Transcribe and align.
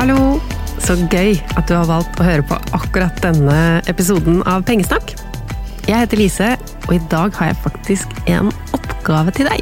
Hallo! 0.00 0.38
Så 0.80 0.94
gøy 1.12 1.34
at 1.60 1.66
du 1.68 1.74
har 1.76 1.84
valgt 1.84 2.16
å 2.22 2.24
høre 2.24 2.44
på 2.48 2.56
akkurat 2.72 3.18
denne 3.20 3.82
episoden 3.90 4.38
av 4.48 4.62
Pengesnakk. 4.64 5.10
Jeg 5.84 6.06
heter 6.06 6.16
Lise, 6.16 6.48
og 6.86 6.94
i 6.96 7.00
dag 7.12 7.36
har 7.36 7.50
jeg 7.50 7.58
faktisk 7.66 8.14
en 8.32 8.48
oppgave 8.78 9.34
til 9.36 9.50
deg. 9.50 9.60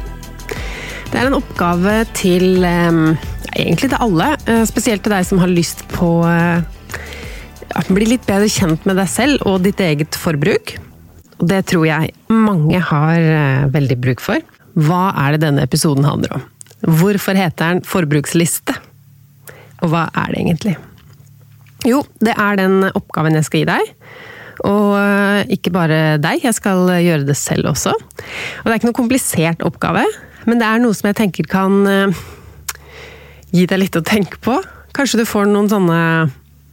Det 1.09 1.19
er 1.19 1.27
en 1.27 1.35
oppgave 1.35 1.97
til 2.15 2.63
eh, 2.63 3.01
egentlig 3.51 3.91
til 3.91 3.99
alle, 3.99 4.31
eh, 4.47 4.63
spesielt 4.69 5.03
til 5.03 5.17
deg 5.17 5.27
som 5.27 5.43
har 5.43 5.51
lyst 5.51 5.83
på 5.91 6.13
eh, 6.31 6.63
å 7.75 7.85
bli 7.91 8.07
litt 8.13 8.23
bedre 8.29 8.47
kjent 8.47 8.87
med 8.87 8.95
deg 9.03 9.11
selv 9.11 9.43
og 9.43 9.65
ditt 9.67 9.83
eget 9.83 10.15
forbruk. 10.15 10.77
Og 11.41 11.49
det 11.51 11.65
tror 11.73 11.83
jeg 11.91 12.15
mange 12.31 12.79
har 12.79 13.19
eh, 13.19 13.65
veldig 13.75 13.99
bruk 14.07 14.23
for. 14.23 14.39
Hva 14.87 15.09
er 15.19 15.35
det 15.35 15.49
denne 15.49 15.67
episoden 15.67 16.07
handler 16.07 16.39
om? 16.39 16.51
Hvorfor 16.87 17.35
heter 17.35 17.75
den 17.75 17.83
Forbruksliste? 17.83 18.85
Og 19.83 19.91
hva 19.93 20.07
er 20.13 20.33
det 20.33 20.41
egentlig? 20.43 20.75
Jo, 21.87 22.01
det 22.19 22.35
er 22.35 22.59
den 22.59 22.81
oppgaven 22.89 23.37
jeg 23.37 23.47
skal 23.47 23.63
gi 23.63 23.69
deg. 23.69 23.93
Og 24.67 24.95
eh, 24.99 25.53
ikke 25.55 25.71
bare 25.71 25.99
deg, 26.19 26.43
jeg 26.43 26.57
skal 26.57 26.89
gjøre 26.99 27.27
det 27.29 27.37
selv 27.39 27.71
også. 27.71 27.93
Og 27.95 28.67
det 28.67 28.73
er 28.73 28.81
ikke 28.81 28.89
noe 28.91 28.99
komplisert 28.99 29.63
oppgave, 29.63 30.03
men 30.49 30.59
det 30.59 30.67
er 30.67 30.83
noe 30.83 30.97
som 30.97 31.07
jeg 31.09 31.19
tenker 31.21 31.47
kan 31.49 31.79
eh, 31.87 32.21
gi 33.55 33.65
deg 33.69 33.85
litt 33.85 33.99
å 33.99 34.05
tenke 34.05 34.41
på. 34.43 34.57
Kanskje 34.95 35.21
du 35.21 35.27
får 35.29 35.47
noen 35.47 35.69
sånne 35.71 35.99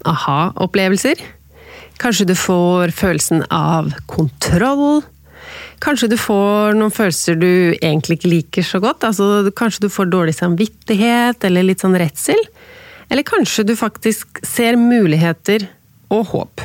aha-opplevelser. 0.06 1.20
Kanskje 2.00 2.26
du 2.28 2.34
får 2.36 2.92
følelsen 2.96 3.44
av 3.54 3.92
kontroll. 4.10 5.04
Kanskje 5.84 6.10
du 6.12 6.16
får 6.20 6.76
noen 6.76 6.92
følelser 6.92 7.38
du 7.38 7.50
egentlig 7.78 8.18
ikke 8.18 8.32
liker 8.32 8.66
så 8.66 8.80
godt. 8.82 9.06
Altså, 9.06 9.46
kanskje 9.56 9.86
du 9.86 9.92
får 9.92 10.10
dårlig 10.12 10.36
samvittighet 10.36 11.46
eller 11.46 11.68
litt 11.68 11.84
sånn 11.84 11.96
redsel. 12.00 12.40
Eller 13.10 13.26
kanskje 13.26 13.64
du 13.66 13.74
faktisk 13.78 14.40
ser 14.46 14.78
muligheter 14.80 15.68
og 16.12 16.26
håp. 16.32 16.64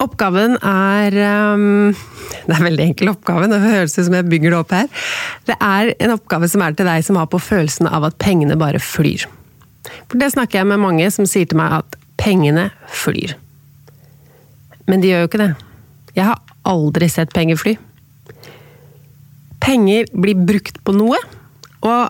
Oppgaven 0.00 0.56
er 0.64 1.16
um, 1.54 1.92
Det 1.92 2.54
er 2.54 2.56
en 2.56 2.68
veldig 2.70 2.86
enkel 2.86 3.10
oppgave, 3.12 3.50
det 3.50 3.60
høres 3.60 3.98
ut 3.98 4.06
som 4.06 4.16
jeg 4.16 4.28
bygger 4.30 4.54
det 4.54 4.60
opp 4.62 4.72
her. 4.72 4.88
Det 5.48 5.56
er 5.60 5.92
en 5.98 6.14
oppgave 6.14 6.48
som 6.48 6.64
er 6.64 6.76
til 6.76 6.88
deg 6.88 7.04
som 7.04 7.18
har 7.20 7.28
på 7.32 7.40
følelsen 7.42 7.88
av 7.90 8.06
at 8.08 8.16
pengene 8.22 8.56
bare 8.60 8.80
flyr. 8.80 9.26
For 10.08 10.20
det 10.20 10.32
snakker 10.34 10.60
jeg 10.60 10.70
med 10.70 10.80
mange 10.80 11.08
som 11.12 11.28
sier 11.28 11.48
til 11.48 11.60
meg 11.60 11.82
at 11.82 11.98
pengene 12.20 12.68
flyr. 12.88 13.36
Men 14.88 15.02
de 15.02 15.12
gjør 15.12 15.24
jo 15.24 15.30
ikke 15.30 15.42
det. 15.42 15.50
Jeg 16.16 16.26
har 16.30 16.40
aldri 16.68 17.08
sett 17.12 17.34
penger 17.36 17.60
fly. 17.60 17.76
Penger 19.60 20.08
blir 20.16 20.40
brukt 20.48 20.80
på 20.84 20.94
noe, 20.96 21.20
og 21.84 22.00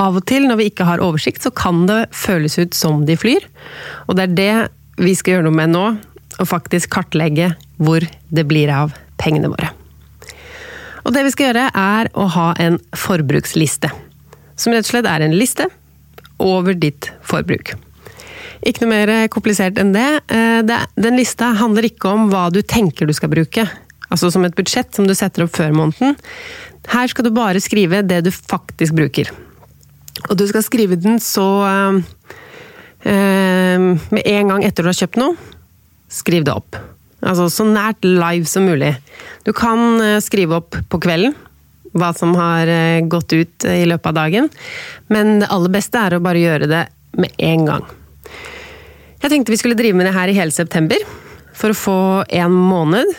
av 0.00 0.16
og 0.16 0.24
til 0.28 0.46
når 0.48 0.58
vi 0.60 0.68
ikke 0.70 0.86
har 0.88 1.02
oversikt, 1.04 1.44
så 1.44 1.52
kan 1.52 1.84
det 1.88 2.06
føles 2.16 2.56
ut 2.60 2.76
som 2.76 3.04
de 3.08 3.18
flyr. 3.20 3.44
Og 4.08 4.16
det 4.16 4.24
er 4.24 4.38
det 4.38 4.54
vi 5.00 5.12
skal 5.16 5.36
gjøre 5.36 5.48
noe 5.48 5.58
med 5.58 5.74
nå, 5.74 5.84
og 6.40 6.48
faktisk 6.48 6.92
kartlegge 6.94 7.50
hvor 7.80 8.04
det 8.32 8.46
blir 8.48 8.72
av 8.72 8.94
pengene 9.20 9.50
våre. 9.52 9.74
Og 11.04 11.12
det 11.16 11.24
vi 11.26 11.32
skal 11.34 11.50
gjøre, 11.50 11.66
er 11.76 12.08
å 12.16 12.26
ha 12.32 12.48
en 12.60 12.78
forbruksliste. 12.96 13.90
Som 14.60 14.74
rett 14.76 14.88
og 14.88 14.92
slett 14.92 15.08
er 15.08 15.24
en 15.24 15.36
liste 15.36 15.68
over 16.40 16.76
ditt 16.76 17.10
forbruk. 17.24 17.74
Ikke 18.64 18.84
noe 18.84 18.92
mer 18.92 19.12
komplisert 19.32 19.80
enn 19.80 19.94
det. 19.96 20.20
Den 20.28 21.16
lista 21.16 21.54
handler 21.56 21.88
ikke 21.88 22.12
om 22.12 22.28
hva 22.32 22.48
du 22.52 22.60
tenker 22.60 23.08
du 23.08 23.14
skal 23.16 23.32
bruke. 23.32 23.64
Altså 24.12 24.28
som 24.32 24.44
et 24.44 24.56
budsjett 24.56 24.92
som 24.96 25.08
du 25.08 25.14
setter 25.16 25.46
opp 25.46 25.54
før 25.56 25.72
måneden. 25.76 26.16
Her 26.92 27.08
skal 27.12 27.24
du 27.24 27.32
bare 27.32 27.60
skrive 27.64 28.02
det 28.04 28.20
du 28.26 28.30
faktisk 28.34 28.96
bruker. 29.00 29.32
Og 30.28 30.36
du 30.36 30.44
skal 30.50 30.64
skrive 30.66 30.98
den 31.00 31.20
så 31.22 31.48
eh, 31.64 31.92
Med 33.80 34.24
en 34.24 34.52
gang 34.52 34.64
etter 34.66 34.84
du 34.84 34.90
har 34.90 34.98
kjøpt 34.98 35.20
noe, 35.20 35.36
skriv 36.10 36.44
det 36.46 36.54
opp. 36.54 36.76
Altså 37.20 37.48
så 37.52 37.64
nært 37.68 38.04
live 38.06 38.48
som 38.48 38.66
mulig. 38.68 38.94
Du 39.46 39.52
kan 39.56 40.00
eh, 40.02 40.20
skrive 40.24 40.60
opp 40.60 40.76
på 40.90 41.02
kvelden 41.02 41.36
hva 41.96 42.12
som 42.14 42.36
har 42.38 42.70
eh, 42.70 43.02
gått 43.10 43.32
ut 43.34 43.66
i 43.66 43.86
løpet 43.88 44.12
av 44.12 44.18
dagen, 44.20 44.48
men 45.10 45.40
det 45.42 45.50
aller 45.50 45.72
beste 45.74 45.98
er 45.98 46.14
å 46.14 46.22
bare 46.22 46.42
gjøre 46.42 46.68
det 46.70 46.84
med 47.18 47.34
en 47.42 47.64
gang. 47.66 47.88
Jeg 49.20 49.32
tenkte 49.32 49.52
vi 49.52 49.58
skulle 49.60 49.78
drive 49.78 49.98
med 49.98 50.06
det 50.06 50.14
her 50.14 50.30
i 50.30 50.36
hele 50.36 50.54
september, 50.54 51.02
for 51.52 51.74
å 51.74 51.76
få 51.76 52.02
en 52.40 52.54
måned. 52.54 53.10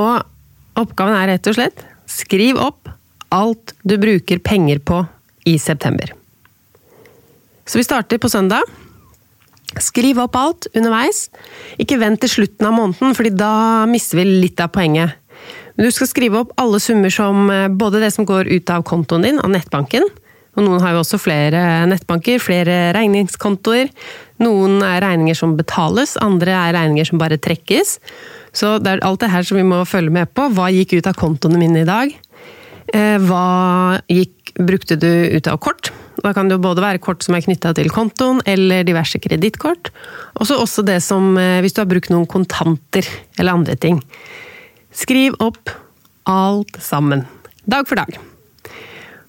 Og 0.00 0.80
oppgaven 0.80 1.14
er 1.14 1.34
rett 1.34 1.52
og 1.52 1.58
slett 1.58 1.84
skriv 2.10 2.58
opp 2.60 2.88
alt 3.34 3.74
du 3.86 3.94
bruker 4.00 4.40
penger 4.42 4.80
på 4.82 5.04
i 5.44 5.58
september. 5.58 6.12
Så 7.64 7.80
vi 7.80 7.86
starter 7.86 8.20
på 8.20 8.28
søndag. 8.28 8.62
Skriv 9.80 10.20
opp 10.22 10.36
alt 10.38 10.68
underveis. 10.74 11.28
Ikke 11.80 11.98
vent 11.98 12.20
til 12.22 12.30
slutten 12.30 12.68
av 12.68 12.76
måneden, 12.76 13.14
fordi 13.16 13.32
da 13.34 13.84
mister 13.90 14.20
vi 14.20 14.26
litt 14.44 14.60
av 14.62 14.72
poenget. 14.74 15.16
Men 15.74 15.88
du 15.88 15.94
skal 15.94 16.06
skrive 16.06 16.44
opp 16.44 16.52
alle 16.60 16.78
summer 16.78 17.10
som 17.10 17.48
både 17.78 18.02
det 18.04 18.12
som 18.14 18.28
går 18.28 18.46
ut 18.52 18.70
av 18.70 18.84
kontoen 18.86 19.26
din, 19.26 19.40
av 19.42 19.50
nettbanken, 19.50 20.06
og 20.54 20.62
noen 20.62 20.82
har 20.84 20.94
jo 20.94 21.02
også 21.02 21.18
flere 21.18 21.60
nettbanker, 21.90 22.38
flere 22.42 22.92
regningskontoer. 22.94 23.90
Noen 24.42 24.78
er 24.86 25.02
regninger 25.02 25.38
som 25.38 25.56
betales, 25.58 26.14
andre 26.22 26.54
er 26.54 26.76
regninger 26.76 27.08
som 27.10 27.18
bare 27.18 27.40
trekkes. 27.42 27.96
Så 28.54 28.76
det 28.82 28.92
er 28.92 29.02
alt 29.06 29.24
det 29.24 29.32
her 29.32 29.46
som 29.46 29.58
vi 29.58 29.66
må 29.66 29.80
følge 29.88 30.14
med 30.14 30.30
på. 30.30 30.46
Hva 30.54 30.70
gikk 30.70 30.94
ut 31.00 31.10
av 31.10 31.18
kontoene 31.18 31.58
mine 31.58 31.82
i 31.82 31.88
dag? 31.88 32.14
Hva 32.94 33.98
gikk, 34.06 34.54
brukte 34.54 34.94
du 35.00 35.10
ut 35.34 35.48
av 35.50 35.58
kort? 35.58 35.90
Da 36.22 36.30
kan 36.30 36.46
det 36.46 36.54
jo 36.54 36.62
både 36.62 36.84
være 36.84 37.02
kort 37.02 37.24
som 37.26 37.34
er 37.34 37.42
knytta 37.42 37.72
til 37.74 37.90
kontoen, 37.90 38.38
eller 38.46 38.86
diverse 38.86 39.18
kredittkort. 39.18 39.90
Og 40.38 40.46
så 40.46 40.60
også 40.62 40.84
det 40.86 41.00
som 41.02 41.34
hvis 41.34 41.74
du 41.74 41.82
har 41.82 41.90
brukt 41.90 42.12
noen 42.14 42.28
kontanter 42.30 43.08
eller 43.34 43.58
andre 43.58 43.74
ting. 43.74 43.98
Skriv 44.94 45.34
opp 45.42 45.72
alt 46.30 46.78
sammen. 46.80 47.26
Dag 47.66 47.90
for 47.90 47.98
dag. 47.98 48.14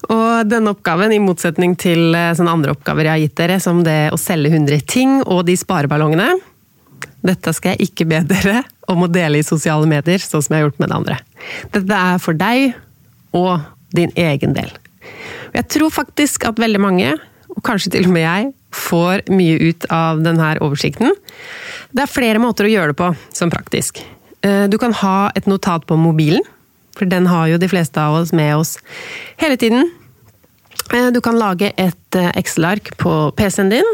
Og 0.06 0.46
denne 0.46 0.70
oppgaven, 0.70 1.10
i 1.10 1.18
motsetning 1.18 1.74
til 1.80 2.14
sånne 2.14 2.52
andre 2.54 2.76
oppgaver 2.76 3.08
jeg 3.08 3.14
har 3.16 3.22
gitt 3.24 3.38
dere, 3.40 3.58
som 3.58 3.82
det 3.82 3.98
å 4.14 4.20
selge 4.20 4.54
100 4.54 4.86
ting 4.86 5.18
og 5.24 5.42
de 5.48 5.56
spareballongene 5.58 6.36
Dette 7.26 7.50
skal 7.56 7.74
jeg 7.74 7.90
ikke 7.90 8.06
be 8.06 8.20
dere 8.30 8.60
om 8.86 9.02
å 9.02 9.10
dele 9.10 9.40
i 9.40 9.46
sosiale 9.46 9.88
medier, 9.90 10.22
sånn 10.22 10.44
som 10.44 10.54
jeg 10.54 10.62
har 10.62 10.68
gjort 10.68 10.78
med 10.78 10.92
det 10.92 10.98
andre. 11.00 11.16
Dette 11.74 11.96
er 11.98 12.20
for 12.22 12.38
deg 12.38 12.76
og 13.36 13.60
din 13.96 14.12
egen 14.16 14.56
del. 14.56 14.72
Jeg 15.54 15.68
tror 15.76 15.92
faktisk 15.94 16.48
at 16.48 16.58
veldig 16.60 16.82
mange, 16.82 17.14
og 17.52 17.62
kanskje 17.64 17.94
til 17.94 18.08
og 18.08 18.16
med 18.16 18.26
jeg, 18.26 18.50
får 18.76 19.28
mye 19.32 19.70
ut 19.70 19.86
av 19.94 20.24
denne 20.24 20.50
oversikten. 20.64 21.14
Det 21.96 22.04
er 22.04 22.10
flere 22.10 22.42
måter 22.42 22.66
å 22.66 22.72
gjøre 22.72 22.92
det 22.92 22.98
på 22.98 23.12
som 23.36 23.52
praktisk. 23.52 24.02
Du 24.42 24.76
kan 24.80 24.92
ha 25.04 25.30
et 25.38 25.48
notat 25.48 25.86
på 25.88 25.96
mobilen 25.96 26.44
for 26.96 27.08
den 27.08 27.28
har 27.28 27.50
jo 27.50 27.60
de 27.60 27.68
fleste 27.68 28.00
av 28.00 28.16
oss 28.22 28.32
med 28.36 28.56
oss 28.56 28.76
hele 29.40 29.58
tiden. 29.60 29.90
Du 31.12 31.20
kan 31.24 31.38
lage 31.38 31.72
et 31.76 32.18
Excel-ark 32.38 32.94
på 33.00 33.12
PC-en 33.36 33.72
din, 33.72 33.88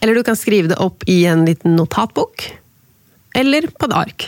eller 0.00 0.16
du 0.16 0.24
kan 0.26 0.38
skrive 0.38 0.72
det 0.72 0.80
opp 0.82 1.04
i 1.10 1.24
en 1.30 1.44
liten 1.46 1.76
notatbok. 1.78 2.48
Eller 3.36 3.68
på 3.70 3.88
et 3.88 3.96
ark. 3.98 4.26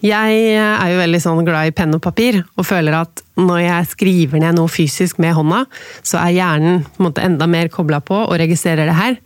Jeg 0.00 0.36
er 0.56 0.92
jo 0.92 1.00
veldig 1.00 1.20
sånn 1.20 1.44
glad 1.44 1.68
i 1.68 1.74
penn 1.76 1.92
og 1.96 2.00
papir, 2.04 2.40
og 2.56 2.64
føler 2.64 2.96
at 3.02 3.22
når 3.40 3.60
jeg 3.60 3.88
skriver 3.90 4.40
ned 4.40 4.56
noe 4.56 4.70
fysisk 4.72 5.20
med 5.20 5.34
hånda, 5.36 5.64
så 6.00 6.22
er 6.22 6.36
hjernen 6.38 6.80
en 6.80 7.04
måte 7.04 7.24
enda 7.24 7.48
mer 7.50 7.68
kobla 7.72 8.00
på 8.00 8.16
og 8.22 8.38
registrerer 8.40 8.88
det 8.88 8.96
her. 8.96 9.18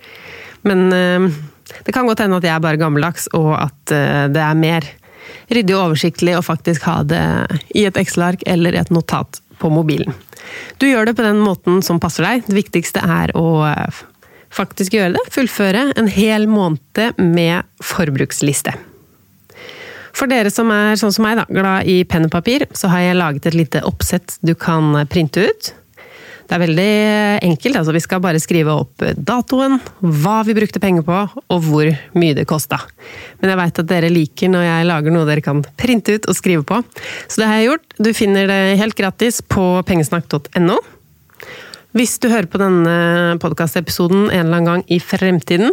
Men 0.66 0.88
det 0.90 1.94
kan 1.94 2.08
godt 2.08 2.24
hende 2.24 2.40
at 2.40 2.46
jeg 2.46 2.54
er 2.56 2.62
bare 2.64 2.80
gammeldags, 2.80 3.28
og 3.38 3.52
at 3.54 3.94
det 4.34 4.42
er 4.42 4.58
mer 4.58 4.86
ryddig 5.52 5.76
og 5.76 5.90
oversiktlig 5.90 6.34
å 6.38 6.44
faktisk 6.44 6.86
ha 6.88 7.00
det 7.06 7.22
i 7.76 7.84
et 7.86 7.98
Excel-ark 8.00 8.42
eller 8.50 8.74
et 8.78 8.90
notat 8.94 9.40
på 9.62 9.70
mobilen. 9.70 10.14
Du 10.82 10.88
gjør 10.88 11.08
det 11.08 11.14
på 11.18 11.24
den 11.26 11.38
måten 11.44 11.82
som 11.86 12.00
passer 12.02 12.26
deg. 12.26 12.48
Det 12.48 12.56
viktigste 12.56 13.02
er 13.04 13.32
å 13.38 13.62
faktisk 14.54 14.96
gjøre 14.96 15.14
det. 15.16 15.22
Fullføre 15.34 15.86
en 15.98 16.10
hel 16.10 16.48
måned 16.50 17.20
med 17.20 17.64
forbruksliste. 17.82 18.74
For 20.14 20.30
dere 20.30 20.50
som 20.54 20.70
er 20.70 20.98
sånn 20.98 21.14
som 21.14 21.26
meg, 21.26 21.40
da, 21.40 21.46
glad 21.50 21.88
i 21.90 22.02
penn 22.06 22.28
og 22.28 22.34
papir, 22.34 22.68
så 22.76 22.90
har 22.92 23.02
jeg 23.02 23.18
laget 23.18 23.48
et 23.50 23.56
lite 23.58 23.82
oppsett 23.86 24.38
du 24.46 24.54
kan 24.54 24.94
printe 25.10 25.48
ut. 25.48 25.74
Det 26.44 26.56
er 26.58 26.60
veldig 26.60 26.94
enkelt. 27.46 27.76
altså 27.80 27.92
Vi 27.96 28.02
skal 28.04 28.20
bare 28.22 28.40
skrive 28.42 28.74
opp 28.84 29.04
datoen, 29.16 29.78
hva 30.00 30.42
vi 30.44 30.56
brukte 30.56 30.80
penger 30.82 31.04
på, 31.06 31.20
og 31.24 31.62
hvor 31.64 31.88
mye 32.20 32.36
det 32.36 32.46
kosta. 32.50 32.82
Men 33.40 33.50
jeg 33.50 33.60
veit 33.62 33.80
at 33.80 33.90
dere 33.90 34.12
liker 34.12 34.52
når 34.52 34.66
jeg 34.68 34.88
lager 34.90 35.14
noe 35.14 35.28
dere 35.28 35.44
kan 35.44 35.64
printe 35.80 36.18
ut 36.18 36.28
og 36.28 36.36
skrive 36.36 36.66
på. 36.68 36.82
Så 37.26 37.40
det 37.40 37.48
har 37.48 37.60
jeg 37.60 37.70
gjort. 37.70 37.96
Du 37.96 38.12
finner 38.16 38.50
det 38.50 38.60
helt 38.80 38.98
gratis 38.98 39.40
på 39.40 39.64
pengesnakk.no. 39.88 40.78
Hvis 41.94 42.18
du 42.20 42.28
hører 42.28 42.50
på 42.50 42.58
denne 42.60 43.38
podkastepisoden 43.40 44.26
en 44.26 44.40
eller 44.44 44.58
annen 44.58 44.68
gang 44.68 44.84
i 44.90 44.98
fremtiden, 45.00 45.72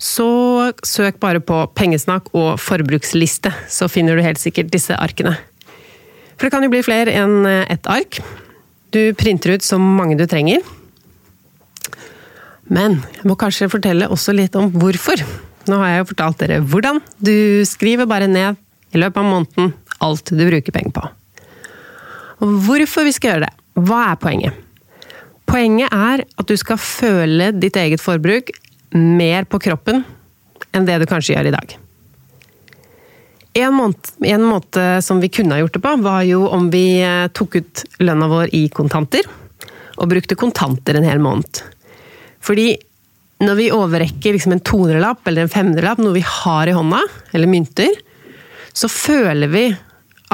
så 0.00 0.72
søk 0.86 1.20
bare 1.22 1.40
på 1.44 1.64
pengesnakk 1.76 2.30
og 2.34 2.56
forbruksliste, 2.62 3.52
så 3.70 3.88
finner 3.90 4.16
du 4.16 4.24
helt 4.24 4.40
sikkert 4.42 4.72
disse 4.72 4.96
arkene. 4.96 5.36
For 6.34 6.46
det 6.46 6.54
kan 6.54 6.66
jo 6.66 6.72
bli 6.72 6.82
flere 6.84 7.14
enn 7.14 7.46
ett 7.46 7.86
ark. 7.90 8.18
Du 8.94 9.14
printer 9.18 9.54
ut 9.54 9.64
så 9.66 9.78
mange 9.78 10.18
du 10.18 10.26
trenger. 10.30 10.62
Men 12.70 12.98
jeg 13.18 13.28
må 13.28 13.36
kanskje 13.38 13.70
fortelle 13.72 14.08
også 14.10 14.34
litt 14.34 14.56
om 14.58 14.70
hvorfor. 14.72 15.20
Nå 15.68 15.78
har 15.80 15.92
jeg 15.92 16.02
jo 16.02 16.10
fortalt 16.12 16.40
dere 16.42 16.60
hvordan. 16.64 17.00
Du 17.22 17.64
skriver 17.68 18.08
bare 18.08 18.28
ned 18.30 18.60
i 18.94 19.00
løpet 19.00 19.20
av 19.20 19.28
måneden 19.28 19.72
alt 20.04 20.32
du 20.32 20.42
bruker 20.44 20.74
penger 20.74 20.94
på. 20.96 21.04
Og 22.44 22.58
hvorfor 22.66 23.06
vi 23.06 23.14
skal 23.14 23.34
gjøre 23.34 23.46
det? 23.46 23.54
Hva 23.86 24.00
er 24.10 24.20
poenget? 24.20 24.60
Poenget 25.48 25.92
er 25.92 26.24
at 26.24 26.48
du 26.48 26.54
skal 26.58 26.80
føle 26.80 27.50
ditt 27.56 27.76
eget 27.78 28.02
forbruk 28.02 28.50
mer 28.94 29.46
på 29.50 29.60
kroppen 29.62 30.04
enn 30.74 30.86
det 30.86 31.00
du 31.02 31.06
kanskje 31.10 31.36
gjør 31.36 31.50
i 31.50 31.54
dag. 31.54 31.74
En 33.54 33.74
måte, 33.76 34.14
en 34.26 34.42
måte, 34.42 34.84
som 35.02 35.20
vi 35.22 35.30
kunne 35.30 35.54
ha 35.54 35.62
gjort 35.62 35.76
det 35.76 35.82
på, 35.84 35.92
var 36.02 36.24
jo 36.26 36.42
om 36.50 36.70
vi 36.72 36.98
eh, 37.06 37.28
tok 37.30 37.60
ut 37.60 37.84
lønna 38.02 38.26
vår 38.30 38.50
i 38.56 38.64
kontanter. 38.74 39.28
Og 39.94 40.10
brukte 40.10 40.34
kontanter 40.34 40.98
en 40.98 41.06
hel 41.06 41.22
måned. 41.22 41.60
Fordi 42.42 42.72
når 43.44 43.58
vi 43.60 43.70
overrekker 43.74 44.34
liksom 44.34 44.56
en 44.56 44.64
200-lapp 44.64 45.30
eller 45.30 45.46
en 45.46 45.52
500-lapp, 45.52 46.02
noe 46.02 46.16
vi 46.16 46.24
har 46.26 46.70
i 46.70 46.74
hånda, 46.74 46.98
eller 47.30 47.50
mynter, 47.50 47.94
så 48.74 48.90
føler 48.90 49.50
vi 49.52 49.68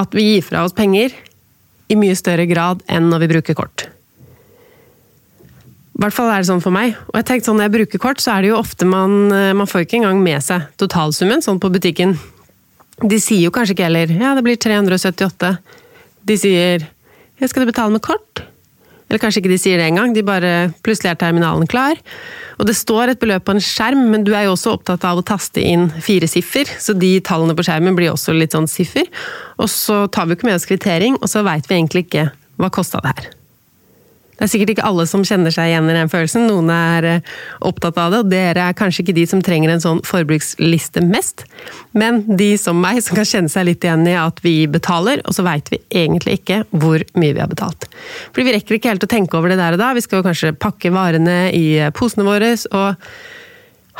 at 0.00 0.16
vi 0.16 0.26
gir 0.30 0.46
fra 0.46 0.64
oss 0.64 0.76
penger 0.76 1.12
i 1.90 1.98
mye 1.98 2.16
større 2.16 2.46
grad 2.48 2.80
enn 2.88 3.10
når 3.12 3.24
vi 3.24 3.32
bruker 3.34 3.58
kort. 3.58 3.90
I 6.00 6.06
hvert 6.06 6.17
fall 6.17 6.31
er 6.32 6.41
det 6.41 6.49
sånn 6.49 6.62
for 6.64 6.73
meg. 6.73 6.94
Og 7.11 7.17
jeg 7.19 7.26
tenkte 7.29 7.50
sånn, 7.50 7.58
Når 7.61 7.67
jeg 7.67 7.75
bruker 7.75 8.00
kort, 8.00 8.20
så 8.25 8.32
er 8.32 8.41
det 8.43 8.49
jo 8.55 8.56
ofte 8.56 8.87
man, 8.88 9.31
eh, 9.37 9.52
man 9.52 9.69
får 9.69 9.85
ikke 9.85 9.99
engang 10.00 10.23
med 10.25 10.41
seg 10.41 10.64
totalsummen, 10.81 11.44
sånn 11.44 11.61
på 11.61 11.69
butikken. 11.69 12.17
De 13.05 13.19
sier 13.20 13.44
jo 13.44 13.50
kanskje 13.50 13.76
ikke 13.76 13.85
heller 13.85 14.08
'ja, 14.08 14.35
det 14.35 14.44
blir 14.44 14.56
378'. 14.56 15.58
De 16.25 16.37
sier 16.37 16.81
'ja, 16.81 17.47
'skal 17.47 17.67
du 17.67 17.73
betale 17.73 17.93
med 17.93 18.00
kort'? 18.00 18.49
Eller 19.11 19.19
kanskje 19.19 19.43
ikke 19.43 19.50
de 19.50 19.58
sier 19.58 19.76
det 19.76 19.91
engang, 19.91 20.14
de 20.14 20.23
bare 20.23 20.73
plutselig 20.82 21.11
er 21.11 21.17
terminalen 21.17 21.67
klar. 21.67 21.99
Og 22.58 22.67
det 22.67 22.76
står 22.76 23.11
et 23.11 23.20
beløp 23.20 23.44
på 23.44 23.50
en 23.50 23.61
skjerm, 23.61 24.11
men 24.11 24.25
du 24.25 24.32
er 24.32 24.44
jo 24.44 24.55
også 24.55 24.79
opptatt 24.79 25.05
av 25.05 25.19
å 25.19 25.25
taste 25.26 25.61
inn 25.61 25.91
fire 25.91 26.29
siffer, 26.31 26.64
så 26.64 26.97
de 26.97 27.20
tallene 27.20 27.56
på 27.56 27.64
skjermen 27.67 27.97
blir 27.97 28.12
også 28.12 28.32
litt 28.32 28.52
sånn 28.52 28.69
siffer. 28.69 29.05
Og 29.58 29.69
så 29.69 30.08
tar 30.11 30.26
vi 30.26 30.37
ikke 30.37 30.47
med 30.47 30.55
oss 30.55 30.64
kvittering, 30.64 31.19
og 31.20 31.29
så 31.29 31.43
veit 31.43 31.67
vi 31.67 31.75
egentlig 31.75 32.06
ikke 32.06 32.31
hva 32.56 32.70
kosta 32.70 33.02
det 33.02 33.17
her. 33.17 33.39
Det 34.40 34.46
er 34.46 34.52
sikkert 34.54 34.70
ikke 34.72 34.84
alle 34.88 35.04
som 35.04 35.20
kjenner 35.20 35.52
seg 35.52 35.69
igjen 35.69 35.88
i 35.92 35.94
den 35.98 36.08
følelsen. 36.08 36.46
Noen 36.48 36.70
er 36.72 37.06
eh, 37.10 37.32
opptatt 37.69 37.98
av 38.00 38.14
det, 38.14 38.20
og 38.22 38.31
dere 38.32 38.70
er 38.70 38.76
kanskje 38.78 39.02
ikke 39.04 39.14
de 39.19 39.26
som 39.28 39.42
trenger 39.44 39.75
en 39.75 39.82
sånn 39.84 40.00
forbruksliste 40.08 41.02
mest. 41.04 41.44
Men 41.92 42.22
de 42.38 42.54
som 42.56 42.81
meg, 42.81 43.02
som 43.04 43.19
kan 43.19 43.28
kjenne 43.28 43.52
seg 43.52 43.69
litt 43.69 43.84
igjen 43.84 44.06
i 44.08 44.16
at 44.16 44.40
vi 44.40 44.54
betaler, 44.64 45.20
og 45.28 45.37
så 45.37 45.44
veit 45.44 45.69
vi 45.69 45.82
egentlig 45.92 46.38
ikke 46.40 46.62
hvor 46.72 47.04
mye 47.20 47.37
vi 47.37 47.44
har 47.44 47.52
betalt. 47.52 47.84
Fordi 48.31 48.48
vi 48.48 48.56
rekker 48.56 48.78
ikke 48.78 48.94
helt 48.94 49.04
å 49.04 49.10
tenke 49.12 49.37
over 49.37 49.52
det 49.52 49.60
der 49.60 49.76
og 49.76 49.84
da. 49.84 49.92
Vi 49.92 50.06
skal 50.06 50.22
jo 50.22 50.28
kanskje 50.31 50.54
pakke 50.56 50.94
varene 50.96 51.37
i 51.52 51.66
eh, 51.76 51.92
posene 51.92 52.25
våre. 52.25 52.54
og 52.72 52.96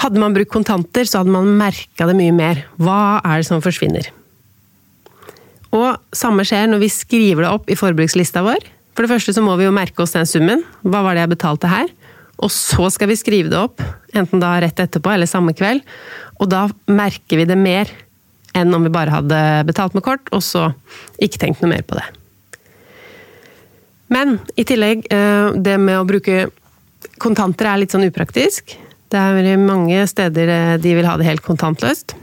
hadde 0.01 0.25
man 0.25 0.33
brukt 0.33 0.53
kontanter, 0.57 1.05
så 1.05 1.21
hadde 1.21 1.37
man 1.37 1.53
merka 1.61 2.09
det 2.09 2.17
mye 2.17 2.33
mer. 2.33 2.65
Hva 2.81 3.21
er 3.21 3.43
det 3.43 3.51
som 3.51 3.61
forsvinner? 3.61 4.09
Og 5.77 6.17
samme 6.17 6.49
skjer 6.49 6.71
når 6.71 6.87
vi 6.87 6.95
skriver 6.97 7.45
det 7.45 7.53
opp 7.53 7.69
i 7.69 7.77
forbrukslista 7.79 8.41
vår. 8.47 8.65
For 9.01 9.09
det 9.09 9.15
første 9.15 9.33
så 9.33 9.41
må 9.41 9.55
vi 9.57 9.65
jo 9.65 9.73
merke 9.73 10.03
oss 10.05 10.13
den 10.13 10.27
summen. 10.29 10.61
Hva 10.85 10.99
var 11.01 11.17
det 11.17 11.23
jeg 11.23 11.31
betalte 11.31 11.69
her? 11.73 11.87
Og 12.45 12.51
så 12.53 12.91
skal 12.93 13.09
vi 13.09 13.15
skrive 13.17 13.49
det 13.49 13.57
opp, 13.57 13.81
enten 14.13 14.43
da 14.43 14.51
rett 14.61 14.77
etterpå 14.77 15.09
eller 15.15 15.25
samme 15.25 15.55
kveld. 15.57 15.81
Og 16.37 16.51
da 16.53 16.67
merker 16.85 17.41
vi 17.41 17.47
det 17.49 17.57
mer 17.57 17.89
enn 18.53 18.69
om 18.77 18.85
vi 18.85 18.93
bare 18.93 19.15
hadde 19.15 19.39
betalt 19.65 19.97
med 19.97 20.05
kort, 20.05 20.29
og 20.37 20.45
så 20.45 20.67
ikke 21.17 21.41
tenkt 21.41 21.65
noe 21.65 21.73
mer 21.73 21.87
på 21.89 21.97
det. 21.97 22.05
Men 24.13 24.37
i 24.61 24.69
tillegg, 24.69 25.09
eh, 25.09 25.57
det 25.57 25.79
med 25.81 25.97
å 25.97 26.05
bruke 26.05 26.51
kontanter 27.17 27.73
er 27.73 27.81
litt 27.81 27.97
sånn 27.97 28.05
upraktisk. 28.05 28.77
Det 29.09 29.17
er 29.17 29.65
mange 29.65 30.05
steder 30.13 30.57
eh, 30.59 30.77
de 30.77 30.93
vil 31.01 31.09
ha 31.09 31.17
det 31.17 31.31
helt 31.31 31.47
kontantløst. 31.49 32.19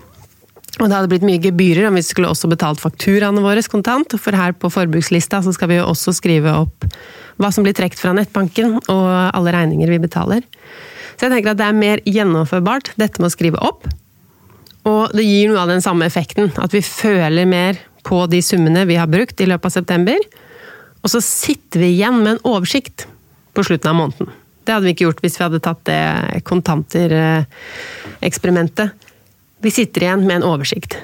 Og 0.77 0.85
det 0.85 0.93
hadde 0.93 1.09
blitt 1.09 1.25
mye 1.25 1.41
gebyrer 1.41 1.87
om 1.89 1.95
vi 1.97 2.05
skulle 2.05 2.29
også 2.29 2.49
betalt 2.51 2.81
fakturaene 2.81 3.41
våre 3.41 3.63
kontant. 3.71 4.13
For 4.21 4.35
her 4.37 4.53
på 4.53 4.69
forbrukslista 4.69 5.39
så 5.45 5.53
skal 5.55 5.71
vi 5.71 5.79
jo 5.79 5.87
også 5.89 6.13
skrive 6.13 6.53
opp 6.53 6.85
hva 7.41 7.49
som 7.53 7.65
blir 7.65 7.73
trukket 7.77 8.01
fra 8.01 8.13
nettbanken, 8.17 8.79
og 8.89 9.07
alle 9.09 9.53
regninger 9.53 9.89
vi 9.93 9.99
betaler. 10.01 10.41
Så 11.17 11.25
jeg 11.25 11.33
tenker 11.33 11.51
at 11.53 11.59
det 11.59 11.67
er 11.67 11.73
mer 11.77 11.97
gjennomførbart, 12.05 12.87
dette 12.97 13.21
med 13.21 13.29
å 13.29 13.33
skrive 13.33 13.57
opp. 13.65 13.81
Og 14.87 15.11
det 15.17 15.25
gir 15.25 15.49
noe 15.51 15.63
av 15.65 15.69
den 15.69 15.83
samme 15.85 16.05
effekten, 16.07 16.47
at 16.61 16.73
vi 16.73 16.81
føler 16.85 17.45
mer 17.49 17.73
på 18.07 18.17
de 18.31 18.39
summene 18.45 18.89
vi 18.89 18.95
har 18.97 19.09
brukt 19.11 19.41
i 19.41 19.49
løpet 19.49 19.67
av 19.69 19.73
september. 19.79 20.19
Og 21.03 21.07
så 21.13 21.19
sitter 21.23 21.77
vi 21.83 21.89
igjen 21.95 22.17
med 22.23 22.31
en 22.35 22.45
oversikt 22.53 22.97
på 23.57 23.61
slutten 23.65 23.89
av 23.91 23.99
måneden. 23.99 24.27
Det 24.65 24.73
hadde 24.73 24.87
vi 24.87 24.93
ikke 24.95 25.07
gjort 25.07 25.23
hvis 25.23 25.37
vi 25.39 25.45
hadde 25.45 25.63
tatt 25.63 25.81
det 25.87 26.03
kontanter-eksperimentet. 26.47 28.87
Vi 29.63 29.73
sitter 29.73 30.05
igjen 30.05 30.25
med 30.27 30.39
en 30.39 30.47
oversikt. 30.47 30.97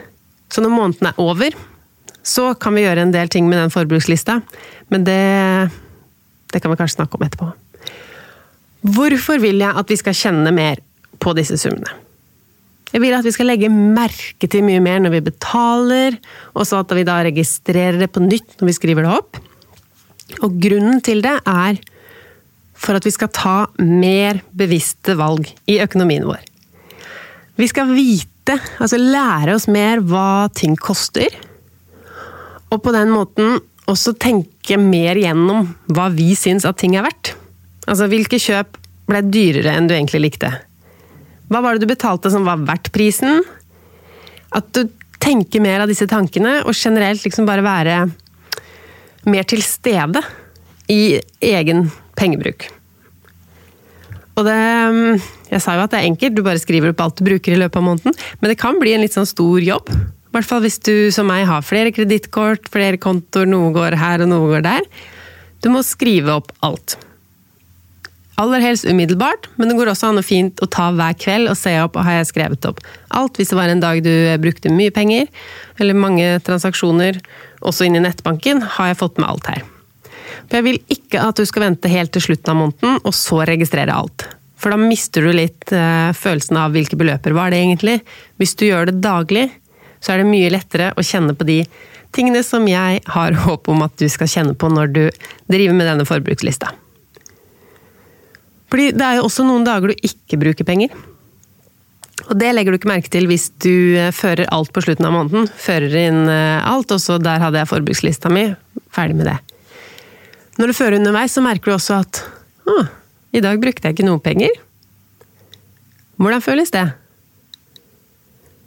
Så 0.54 0.62
når 0.62 0.74
måneden 0.74 1.10
er 1.10 1.22
over, 1.22 1.56
så 2.24 2.54
kan 2.56 2.76
vi 2.78 2.86
gjøre 2.86 3.08
en 3.08 3.14
del 3.14 3.32
ting 3.32 3.50
med 3.50 3.60
den 3.60 3.74
forbrukslista, 3.74 4.40
men 4.94 5.04
det, 5.08 5.20
det 6.54 6.62
kan 6.62 6.72
vi 6.72 6.80
kanskje 6.80 7.00
snakke 7.02 7.18
om 7.18 7.26
etterpå. 7.26 7.50
Hvorfor 8.94 9.40
vil 9.44 9.64
jeg 9.64 9.80
at 9.80 9.92
vi 9.92 9.98
skal 10.00 10.18
kjenne 10.18 10.52
mer 10.56 10.82
på 11.24 11.34
disse 11.38 11.58
summene? 11.60 12.00
Jeg 12.94 13.02
vil 13.02 13.16
at 13.18 13.26
vi 13.26 13.34
skal 13.34 13.48
legge 13.50 13.72
merke 13.74 14.48
til 14.52 14.62
mye 14.68 14.82
mer 14.84 15.00
når 15.02 15.16
vi 15.16 15.24
betaler, 15.32 16.20
og 16.54 16.68
så 16.70 16.84
at 16.84 16.92
vi 16.94 17.06
da 17.08 17.18
registrerer 17.26 17.98
det 18.04 18.12
på 18.14 18.22
nytt 18.22 18.60
når 18.60 18.70
vi 18.70 18.76
skriver 18.78 19.08
det 19.08 19.16
opp. 19.16 19.40
Og 20.46 20.60
grunnen 20.62 21.02
til 21.06 21.24
det 21.26 21.40
er 21.42 21.80
for 22.84 23.00
at 23.00 23.08
vi 23.08 23.14
skal 23.16 23.32
ta 23.34 23.56
mer 23.82 24.44
bevisste 24.54 25.16
valg 25.18 25.50
i 25.72 25.80
økonomien 25.82 26.28
vår. 26.28 26.44
Vi 27.58 27.70
skal 27.70 27.96
vite 27.96 28.33
vite, 28.44 28.60
altså 28.80 28.98
lære 28.98 29.56
oss 29.56 29.68
mer 29.68 30.02
hva 30.02 30.50
ting 30.54 30.76
koster. 30.76 31.28
Og 32.72 32.82
på 32.84 32.92
den 32.92 33.10
måten 33.10 33.60
også 33.88 34.16
tenke 34.16 34.78
mer 34.78 35.16
gjennom 35.16 35.74
hva 35.88 36.10
vi 36.12 36.34
syns 36.36 36.66
at 36.66 36.78
ting 36.78 36.96
er 36.96 37.04
verdt. 37.04 37.36
Altså 37.88 38.08
hvilke 38.08 38.40
kjøp 38.40 38.78
ble 39.08 39.22
dyrere 39.28 39.76
enn 39.76 39.88
du 39.88 39.94
egentlig 39.94 40.22
likte? 40.22 40.52
Hva 41.50 41.62
var 41.62 41.76
det 41.76 41.84
du 41.84 41.92
betalte 41.92 42.32
som 42.32 42.46
var 42.48 42.64
verdt 42.64 42.92
prisen? 42.96 43.44
At 44.54 44.72
du 44.74 44.88
tenker 45.20 45.62
mer 45.64 45.84
av 45.84 45.88
disse 45.92 46.08
tankene, 46.08 46.64
og 46.68 46.76
generelt 46.76 47.24
liksom 47.24 47.46
bare 47.48 47.64
være 47.64 47.98
mer 49.30 49.44
til 49.48 49.62
stede 49.64 50.20
i 50.92 51.20
egen 51.40 51.86
pengebruk. 52.20 52.66
Og 54.34 54.48
det 54.48 55.22
Jeg 55.54 55.62
sa 55.62 55.78
jo 55.78 55.86
at 55.86 55.94
det 55.94 56.02
er 56.02 56.10
enkelt, 56.10 56.36
du 56.36 56.44
bare 56.46 56.62
skriver 56.62 56.94
opp 56.94 57.04
alt 57.04 57.20
du 57.20 57.28
bruker 57.28 57.54
i 57.54 57.62
løpet 57.62 57.80
av 57.80 57.86
måneden. 57.86 58.20
Men 58.42 58.52
det 58.52 58.60
kan 58.62 58.80
bli 58.82 58.96
en 58.96 59.04
litt 59.06 59.16
sånn 59.16 59.30
stor 59.30 59.62
jobb. 59.62 59.92
I 59.94 60.34
hvert 60.34 60.50
fall 60.50 60.64
hvis 60.66 60.80
du 60.82 61.12
som 61.14 61.28
meg 61.30 61.46
har 61.46 61.66
flere 61.66 61.94
kredittkort, 61.94 62.66
flere 62.74 62.98
kontoer, 62.98 63.46
noe 63.50 63.70
går 63.76 64.00
her 64.02 64.24
og 64.26 64.32
noe 64.32 64.50
går 64.56 64.66
der. 64.66 64.88
Du 65.62 65.70
må 65.70 65.84
skrive 65.86 66.34
opp 66.40 66.50
alt. 66.66 66.98
Aller 68.42 68.64
helst 68.66 68.88
umiddelbart, 68.90 69.46
men 69.62 69.70
det 69.70 69.76
går 69.78 69.92
også 69.92 70.10
an 70.10 70.18
å 70.18 70.26
fint 70.26 70.62
å 70.66 70.68
ta 70.74 70.88
hver 70.96 71.14
kveld 71.22 71.52
og 71.52 71.58
se 71.60 71.76
opp 71.84 72.00
og 72.00 72.08
har 72.08 72.18
jeg 72.18 72.32
skrevet 72.32 72.66
opp 72.66 72.82
alt. 73.14 73.38
Hvis 73.38 73.54
det 73.54 73.60
var 73.60 73.70
en 73.70 73.84
dag 73.84 74.02
du 74.02 74.10
brukte 74.42 74.74
mye 74.74 74.94
penger, 74.96 75.30
eller 75.78 75.94
mange 75.94 76.40
transaksjoner, 76.48 77.22
også 77.62 77.86
inn 77.86 78.00
i 78.00 78.02
nettbanken, 78.02 78.66
har 78.76 78.90
jeg 78.90 79.00
fått 79.04 79.22
med 79.22 79.30
alt 79.30 79.52
her. 79.54 79.62
For 80.48 80.58
jeg 80.58 80.66
vil 80.66 80.82
ikke 80.98 81.22
at 81.22 81.38
du 81.38 81.46
skal 81.46 81.68
vente 81.68 81.92
helt 81.94 82.14
til 82.16 82.26
slutten 82.26 82.56
av 82.56 82.60
måneden, 82.64 82.98
og 83.06 83.14
så 83.14 83.44
registrere 83.46 83.94
alt. 83.94 84.26
For 84.64 84.72
da 84.72 84.80
mister 84.80 85.26
du 85.28 85.34
litt 85.36 85.74
uh, 85.76 86.14
følelsen 86.16 86.56
av 86.62 86.72
hvilke 86.72 86.96
beløper 87.00 87.36
var 87.36 87.52
det 87.52 87.60
egentlig. 87.60 87.98
Hvis 88.40 88.56
du 88.56 88.70
gjør 88.70 88.88
det 88.88 89.02
daglig, 89.04 89.50
så 90.00 90.14
er 90.14 90.22
det 90.22 90.30
mye 90.30 90.52
lettere 90.54 90.94
å 90.96 91.04
kjenne 91.04 91.36
på 91.36 91.48
de 91.48 91.60
tingene 92.16 92.44
som 92.48 92.64
jeg 92.70 93.02
har 93.16 93.40
håp 93.46 93.68
om 93.72 93.84
at 93.84 93.98
du 94.00 94.08
skal 94.12 94.32
kjenne 94.32 94.56
på 94.56 94.72
når 94.72 94.96
du 94.96 95.04
driver 95.52 95.76
med 95.76 95.90
denne 95.92 96.08
forbrukslista. 96.08 96.72
Fordi 98.72 98.94
det 98.96 99.06
er 99.06 99.20
jo 99.20 99.28
også 99.28 99.46
noen 99.46 99.68
dager 99.68 99.92
du 99.92 100.08
ikke 100.08 100.40
bruker 100.42 100.66
penger. 100.66 100.96
Og 102.24 102.38
det 102.40 102.54
legger 102.54 102.74
du 102.74 102.80
ikke 102.80 102.90
merke 102.90 103.12
til 103.12 103.28
hvis 103.30 103.50
du 103.62 104.00
eh, 104.00 104.14
fører 104.16 104.50
alt 104.54 104.72
på 104.74 104.82
slutten 104.86 105.06
av 105.06 105.14
måneden. 105.14 105.46
Fører 105.60 105.94
inn 106.08 106.24
eh, 106.32 106.64
alt, 106.66 106.94
og 106.96 107.02
så 107.02 107.20
der 107.22 107.44
hadde 107.44 107.60
jeg 107.60 107.70
forbrukslista 107.70 108.32
mi. 108.34 108.48
Ferdig 108.96 109.20
med 109.20 109.30
det. 109.30 109.38
Når 110.58 110.72
du 110.72 110.78
fører 110.78 110.98
underveis, 110.98 111.36
så 111.36 111.44
merker 111.46 111.70
du 111.70 111.76
også 111.76 112.00
at 112.00 112.22
å, 112.70 112.78
i 113.34 113.42
dag 113.42 113.62
brukte 113.62 113.90
jeg 113.90 113.98
ikke 113.98 114.06
noen 114.08 114.22
penger. 114.24 114.54
Hvordan 116.22 116.44
føles 116.46 116.72
det? 116.74 116.86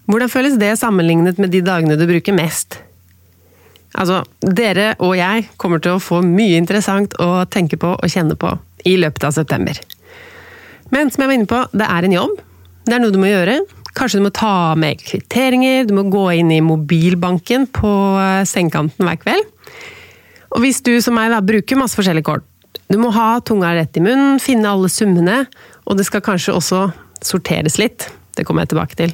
Hvordan 0.07 0.31
føles 0.31 0.59
det 0.59 0.75
sammenlignet 0.79 1.39
med 1.43 1.55
de 1.55 1.63
dagene 1.67 1.99
du 1.99 2.07
bruker 2.07 2.35
mest? 2.35 2.81
Altså, 3.97 4.21
dere 4.43 4.93
og 5.01 5.15
jeg 5.17 5.47
kommer 5.57 5.81
til 5.83 5.97
å 5.97 6.03
få 6.03 6.21
mye 6.27 6.59
interessant 6.59 7.15
å 7.23 7.47
tenke 7.49 7.79
på 7.81 7.95
og 7.95 8.13
kjenne 8.13 8.37
på 8.39 8.53
i 8.87 8.97
løpet 9.01 9.25
av 9.29 9.35
september. 9.39 9.79
Men 10.93 11.11
som 11.11 11.25
jeg 11.25 11.31
var 11.31 11.39
inne 11.39 11.51
på, 11.51 11.63
det 11.75 11.89
er 11.91 12.07
en 12.07 12.15
jobb. 12.15 12.37
Det 12.87 12.95
er 12.95 13.03
noe 13.03 13.15
du 13.15 13.19
må 13.23 13.31
gjøre. 13.31 13.61
Kanskje 13.97 14.21
du 14.21 14.27
må 14.27 14.33
ta 14.35 14.75
med 14.79 15.01
kvitteringer, 15.01 15.87
du 15.89 15.95
må 15.97 16.05
gå 16.13 16.27
inn 16.37 16.53
i 16.53 16.63
mobilbanken 16.63 17.65
på 17.75 17.93
sengekanten 18.47 19.07
hver 19.09 19.23
kveld. 19.23 19.49
Og 20.55 20.63
hvis 20.63 20.83
du 20.85 20.93
som 21.03 21.17
meg 21.17 21.33
da 21.33 21.41
bruker 21.45 21.81
masse 21.81 21.99
forskjellige 21.99 22.29
kort, 22.29 22.45
du 22.93 22.99
må 23.03 23.11
ha 23.15 23.41
tunga 23.43 23.73
rett 23.75 23.97
i 23.99 24.03
munnen, 24.05 24.41
finne 24.43 24.71
alle 24.71 24.91
summene, 24.93 25.47
Og 25.87 25.97
det 25.99 26.07
skal 26.09 26.23
kanskje 26.23 26.51
også 26.51 26.81
sorteres 27.23 27.77
litt. 27.79 28.09
Det 28.35 28.43
kommer 28.43 28.65
jeg 28.65 28.73
tilbake 28.73 28.97
til. 28.99 29.13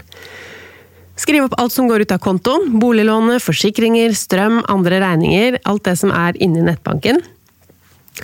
Skriv 1.21 1.45
opp 1.45 1.59
alt 1.61 1.75
som 1.75 1.85
går 1.85 2.07
ut 2.07 2.15
av 2.15 2.23
kontoen. 2.25 2.79
Boliglånet, 2.81 3.43
forsikringer, 3.45 4.15
strøm, 4.17 4.63
andre 4.73 5.03
regninger. 5.03 5.59
Alt 5.69 5.85
det 5.85 5.99
som 6.01 6.15
er 6.17 6.39
inni 6.41 6.65
nettbanken. 6.65 7.21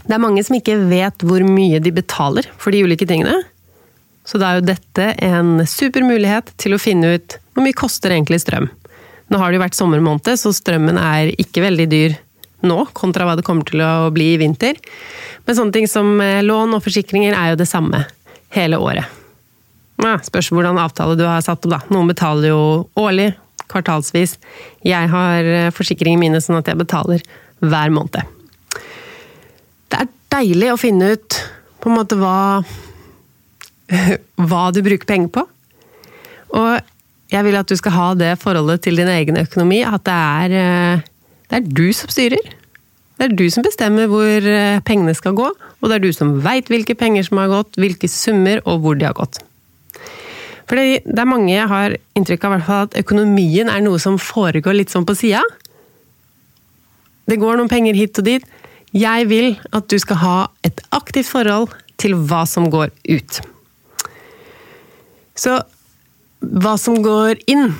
Det 0.00 0.16
er 0.16 0.22
mange 0.22 0.40
som 0.44 0.56
ikke 0.56 0.78
vet 0.88 1.24
hvor 1.28 1.44
mye 1.44 1.80
de 1.84 1.92
betaler 1.92 2.48
for 2.56 2.72
de 2.72 2.80
ulike 2.88 3.04
tingene. 3.08 3.36
Så 4.24 4.40
da 4.40 4.50
er 4.50 4.62
jo 4.62 4.68
dette 4.68 5.10
en 5.24 5.66
super 5.68 6.04
mulighet 6.04 6.50
til 6.60 6.72
å 6.72 6.80
finne 6.80 7.14
ut 7.16 7.36
hvor 7.52 7.64
mye 7.64 7.76
koster 7.76 8.12
egentlig 8.16 8.40
strøm. 8.42 8.68
Nå 9.28 9.40
har 9.40 9.52
det 9.52 9.58
jo 9.58 9.64
vært 9.66 9.76
sommermåned, 9.76 10.32
så 10.40 10.52
strømmen 10.56 10.96
er 11.00 11.34
ikke 11.36 11.64
veldig 11.64 11.86
dyr 11.92 12.16
nå, 12.66 12.78
kontra 12.96 13.26
hva 13.28 13.36
det 13.38 13.44
kommer 13.46 13.66
til 13.68 13.82
å 13.84 14.08
bli 14.14 14.32
i 14.34 14.40
vinter. 14.40 14.78
Men 15.46 15.58
sånne 15.58 15.74
ting 15.74 15.88
som 15.90 16.16
eh, 16.24 16.40
lån 16.46 16.76
og 16.78 16.84
forsikringer 16.84 17.36
er 17.36 17.52
jo 17.52 17.60
det 17.60 17.68
samme 17.70 18.04
hele 18.56 18.80
året. 18.82 19.06
Ja, 19.98 20.16
spørs 20.22 20.50
hvordan 20.54 20.78
avtale 20.78 21.18
du 21.18 21.24
har 21.26 21.42
satt 21.44 21.64
opp, 21.66 21.74
da. 21.74 21.82
Noen 21.94 22.10
betaler 22.10 22.52
jo 22.52 22.62
årlig, 22.98 23.32
kvartalsvis. 23.70 24.36
Jeg 24.86 25.12
har 25.12 25.52
eh, 25.52 25.70
forsikringene 25.74 26.24
mine 26.26 26.42
sånn 26.42 26.60
at 26.60 26.70
jeg 26.70 26.80
betaler 26.80 27.24
hver 27.62 27.94
måned. 27.94 28.36
Det 29.88 30.02
er 30.02 30.12
deilig 30.34 30.74
å 30.74 30.80
finne 30.80 31.14
ut 31.16 31.40
på 31.78 31.90
en 31.90 31.98
måte 31.98 32.18
hva 32.18 32.38
hva 34.50 34.68
du 34.74 34.82
bruker 34.84 35.08
penger 35.08 35.32
på. 35.38 35.44
Og 36.56 37.32
jeg 37.32 37.44
vil 37.44 37.58
at 37.58 37.68
du 37.68 37.76
skal 37.76 37.94
ha 37.96 38.08
det 38.16 38.32
forholdet 38.40 38.84
til 38.86 39.00
din 39.00 39.10
egen 39.12 39.38
økonomi, 39.40 39.82
at 39.84 40.04
det 40.08 40.16
er, 40.16 40.56
eh, 40.58 41.06
det 41.48 41.60
er 41.60 41.68
du 41.68 41.86
som 41.96 42.10
styrer. 42.12 42.54
Det 43.18 43.26
er 43.26 43.34
du 43.34 43.46
som 43.50 43.64
bestemmer 43.66 44.06
hvor 44.10 44.44
eh, 44.46 44.78
pengene 44.86 45.14
skal 45.16 45.34
gå, 45.34 45.48
og 45.48 45.90
det 45.90 45.96
er 45.96 46.04
du 46.04 46.12
som 46.14 46.36
veit 46.44 46.68
hvilke 46.70 46.94
penger 46.98 47.26
som 47.26 47.40
har 47.42 47.50
gått, 47.50 47.78
hvilke 47.80 48.10
summer 48.10 48.62
og 48.64 48.84
hvor 48.84 48.98
de 48.98 49.08
har 49.08 49.16
gått. 49.18 49.40
Fordi 50.68 51.00
det 51.02 51.18
er 51.18 51.28
mange 51.28 51.54
jeg 51.54 51.66
har 51.70 51.96
inntrykk 52.18 52.44
av 52.44 52.58
at 52.60 52.98
økonomien 53.00 53.70
er 53.72 53.82
noe 53.82 53.98
som 54.02 54.20
foregår 54.20 54.76
litt 54.76 54.92
sånn 54.92 55.08
på 55.08 55.16
sida. 55.16 55.40
Det 57.28 57.40
går 57.40 57.58
noen 57.58 57.72
penger 57.72 57.96
hit 57.96 58.20
og 58.20 58.28
dit. 58.28 58.44
Jeg 58.96 59.28
vil 59.28 59.54
at 59.72 59.88
du 59.88 59.96
skal 60.00 60.20
ha 60.22 60.36
et 60.64 60.80
aktivt 60.96 61.28
forhold 61.32 61.72
til 62.00 62.14
hva 62.28 62.44
som 62.48 62.68
går 62.72 62.92
ut. 63.08 63.40
Så 65.38 65.58
hva 66.38 66.76
som 66.78 67.00
går 67.02 67.40
inn, 67.50 67.72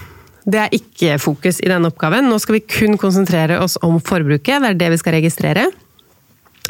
det 0.49 0.61
er 0.63 0.73
ikke 0.73 1.19
fokus 1.21 1.61
i 1.61 1.69
denne 1.69 1.91
oppgaven. 1.91 2.29
Nå 2.31 2.39
skal 2.41 2.59
vi 2.59 2.65
kun 2.65 2.97
konsentrere 3.01 3.59
oss 3.61 3.77
om 3.85 3.99
forbruket. 4.01 4.63
Det 4.63 4.71
er 4.73 4.79
det 4.81 4.91
vi 4.95 5.01
skal 5.01 5.19
registrere. 5.19 5.67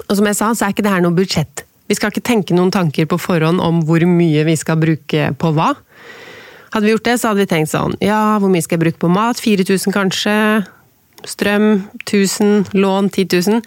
Og 0.06 0.16
som 0.18 0.26
jeg 0.26 0.38
sa, 0.38 0.50
så 0.54 0.66
er 0.66 0.74
ikke 0.74 0.84
det 0.86 0.94
her 0.94 1.04
noe 1.04 1.14
budsjett. 1.14 1.62
Vi 1.88 1.96
skal 1.96 2.12
ikke 2.12 2.26
tenke 2.26 2.56
noen 2.56 2.72
tanker 2.74 3.06
på 3.08 3.20
forhånd 3.22 3.62
om 3.64 3.80
hvor 3.86 4.02
mye 4.08 4.42
vi 4.48 4.56
skal 4.58 4.80
bruke 4.80 5.30
på 5.38 5.52
hva. 5.56 5.70
Hadde 6.74 6.84
vi 6.84 6.92
gjort 6.92 7.06
det, 7.06 7.14
så 7.20 7.30
hadde 7.30 7.40
vi 7.46 7.48
tenkt 7.48 7.70
sånn 7.72 7.94
Ja, 8.04 8.36
hvor 8.42 8.50
mye 8.52 8.64
skal 8.64 8.76
jeg 8.76 8.82
bruke 8.82 9.00
på 9.00 9.08
mat? 9.12 9.40
4000 9.40 9.94
kanskje? 9.94 10.34
Strøm 11.26 11.70
1000? 12.02 12.74
Lån 12.76 13.08
10 13.14 13.30
000? 13.54 13.62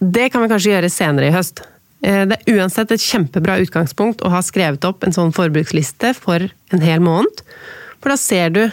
Det 0.00 0.26
kan 0.32 0.42
vi 0.42 0.50
kanskje 0.50 0.72
gjøre 0.72 0.90
senere 0.92 1.28
i 1.30 1.36
høst. 1.36 1.62
Eh, 2.04 2.24
det 2.28 2.40
er 2.40 2.58
uansett 2.58 2.90
et 2.92 3.04
kjempebra 3.04 3.60
utgangspunkt 3.62 4.24
å 4.24 4.32
ha 4.34 4.42
skrevet 4.44 4.84
opp 4.88 5.06
en 5.06 5.14
sånn 5.14 5.32
forbruksliste 5.36 6.12
for 6.18 6.48
en 6.74 6.84
hel 6.84 7.04
måned. 7.04 7.44
For 8.02 8.12
da 8.12 8.18
ser 8.20 8.50
du 8.52 8.64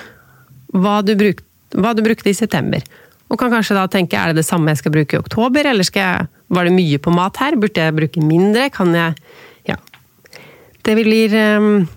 hva 0.72 1.00
du, 1.06 1.16
bruk, 1.20 1.42
hva 1.76 1.94
du 1.96 2.04
brukte 2.06 2.32
i 2.32 2.38
september. 2.38 2.84
Og 3.32 3.40
kan 3.40 3.52
kanskje 3.54 3.78
da 3.78 3.86
tenke 3.92 4.20
er 4.20 4.32
det 4.32 4.42
det 4.42 4.48
samme 4.48 4.74
jeg 4.74 4.82
skal 4.82 4.94
bruke 4.96 5.16
i 5.16 5.22
oktober, 5.22 5.70
eller 5.72 5.88
jeg, 5.88 6.28
var 6.52 6.68
det 6.68 6.76
mye 6.76 7.00
på 7.00 7.14
mat 7.16 7.40
her? 7.40 7.56
Burde 7.60 7.86
jeg 7.86 7.96
bruke 7.96 8.24
mindre? 8.26 8.70
Kan 8.74 8.96
jeg 8.96 9.16
Ja. 9.70 9.78
Det 10.84 10.96
blir 10.98 11.36
um, 11.58 11.88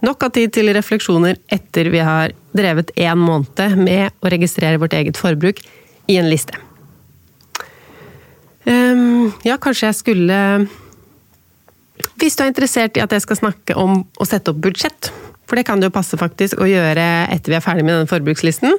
nok 0.00 0.24
av 0.24 0.32
tid 0.34 0.52
til 0.56 0.72
refleksjoner 0.74 1.36
etter 1.52 1.90
vi 1.92 2.00
har 2.02 2.32
drevet 2.56 2.90
én 2.96 3.20
måned 3.20 3.76
med 3.78 4.10
å 4.24 4.32
registrere 4.32 4.80
vårt 4.80 4.96
eget 4.96 5.20
forbruk 5.20 5.60
i 6.10 6.16
en 6.18 6.30
liste. 6.30 6.56
Um, 8.66 9.30
ja, 9.44 9.56
kanskje 9.56 9.86
jeg 9.88 9.96
skulle 9.96 10.36
Hvis 12.20 12.36
du 12.36 12.42
er 12.44 12.50
interessert 12.50 12.98
i 12.98 13.00
at 13.00 13.12
jeg 13.12 13.24
skal 13.24 13.38
snakke 13.38 13.76
om 13.78 14.02
å 14.20 14.26
sette 14.28 14.52
opp 14.52 14.60
budsjett, 14.60 15.08
for 15.50 15.58
det 15.58 15.66
kan 15.66 15.82
det 15.82 15.90
jo 15.90 15.96
passe 15.98 16.14
faktisk 16.14 16.62
å 16.62 16.68
gjøre 16.70 17.04
etter 17.34 17.50
vi 17.50 17.58
er 17.58 17.64
ferdig 17.64 17.82
med 17.82 17.96
denne 17.96 18.10
forbrukslisten, 18.10 18.76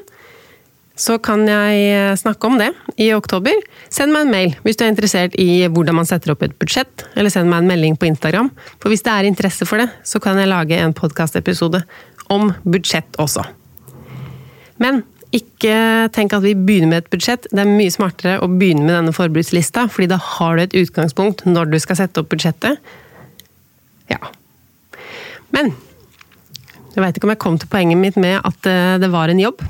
så 1.02 1.18
kan 1.24 1.44
jeg 1.48 2.18
snakke 2.20 2.48
om 2.48 2.58
det 2.60 2.70
i 3.02 3.10
oktober. 3.16 3.56
Send 3.92 4.14
meg 4.14 4.26
en 4.26 4.32
mail 4.32 4.56
hvis 4.64 4.78
du 4.80 4.86
er 4.86 4.92
interessert 4.92 5.36
i 5.40 5.66
hvordan 5.68 5.98
man 5.98 6.08
setter 6.08 6.34
opp 6.34 6.44
et 6.46 6.56
budsjett, 6.62 7.06
eller 7.16 7.34
send 7.34 7.52
meg 7.52 7.64
en 7.64 7.72
melding 7.72 7.98
på 8.00 8.08
Instagram. 8.08 8.52
For 8.80 8.92
hvis 8.92 9.04
det 9.04 9.14
er 9.14 9.28
interesse 9.28 9.68
for 9.68 9.82
det, 9.82 9.90
så 10.08 10.22
kan 10.24 10.40
jeg 10.40 10.52
lage 10.52 10.78
en 10.78 10.96
podkastepisode 10.96 11.84
om 12.32 12.54
budsjett 12.64 13.20
også. 13.20 13.44
Men 14.82 15.04
ikke 15.36 15.76
tenk 16.16 16.34
at 16.36 16.44
vi 16.44 16.56
begynner 16.56 16.92
med 16.92 17.04
et 17.04 17.12
budsjett. 17.14 17.48
Det 17.52 17.64
er 17.64 17.70
mye 17.70 17.92
smartere 17.94 18.40
å 18.44 18.50
begynne 18.52 18.84
med 18.84 18.98
denne 18.98 19.16
forbrukslista, 19.16 19.88
fordi 19.92 20.10
da 20.12 20.20
har 20.20 20.58
du 20.58 20.66
et 20.66 20.80
utgangspunkt 20.84 21.46
når 21.48 21.72
du 21.72 21.80
skal 21.84 22.02
sette 22.04 22.24
opp 22.24 22.32
budsjettet. 22.34 22.80
Ja. 24.12 24.20
Men 25.56 25.72
jeg 26.92 27.04
veit 27.04 27.18
ikke 27.18 27.28
om 27.28 27.34
jeg 27.34 27.42
kom 27.42 27.58
til 27.60 27.70
poenget 27.72 28.00
mitt 28.00 28.18
med 28.20 28.40
at 28.44 28.68
eh, 28.68 28.98
det 29.02 29.12
var 29.14 29.32
en 29.32 29.40
jobb. 29.40 29.64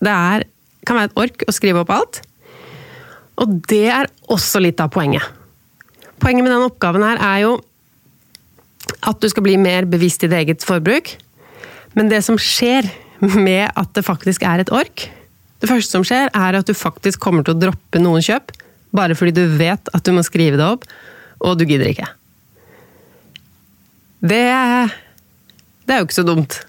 Det 0.00 0.12
er, 0.12 0.44
kan 0.86 0.98
være 0.98 1.10
et 1.10 1.18
ork 1.24 1.44
å 1.48 1.54
skrive 1.54 1.82
opp 1.82 1.90
alt. 1.94 2.20
Og 3.40 3.58
det 3.70 3.86
er 3.90 4.10
også 4.30 4.62
litt 4.62 4.80
av 4.82 4.92
poenget. 4.94 5.24
Poenget 6.20 6.44
med 6.44 6.52
denne 6.52 6.68
oppgaven 6.68 7.04
her 7.04 7.20
er 7.24 7.42
jo 7.46 7.56
at 9.06 9.20
du 9.22 9.28
skal 9.32 9.44
bli 9.46 9.56
mer 9.60 9.86
bevisst 9.88 10.24
i 10.24 10.28
ditt 10.28 10.38
eget 10.42 10.66
forbruk. 10.66 11.14
Men 11.96 12.10
det 12.12 12.22
som 12.26 12.38
skjer 12.40 12.88
med 13.20 13.68
at 13.76 13.92
det 13.96 14.06
faktisk 14.06 14.44
er 14.46 14.62
et 14.62 14.72
ork. 14.72 15.08
Det 15.60 15.68
første 15.68 15.92
som 15.92 16.04
skjer, 16.06 16.30
er 16.32 16.56
at 16.56 16.68
du 16.68 16.76
faktisk 16.76 17.20
kommer 17.20 17.44
til 17.44 17.56
å 17.56 17.60
droppe 17.66 18.00
noen 18.00 18.24
kjøp, 18.24 18.54
bare 18.96 19.16
fordi 19.18 19.34
du 19.36 19.58
vet 19.58 19.90
at 19.92 20.06
du 20.06 20.14
må 20.16 20.24
skrive 20.24 20.56
det 20.56 20.64
opp, 20.64 20.86
og 21.44 21.58
du 21.60 21.66
gidder 21.68 21.90
ikke. 21.90 22.08
Det, 24.20 24.40
det 25.90 25.96
er 25.96 26.02
jo 26.04 26.06
ikke 26.06 26.20
så 26.20 26.26
dumt. 26.26 26.60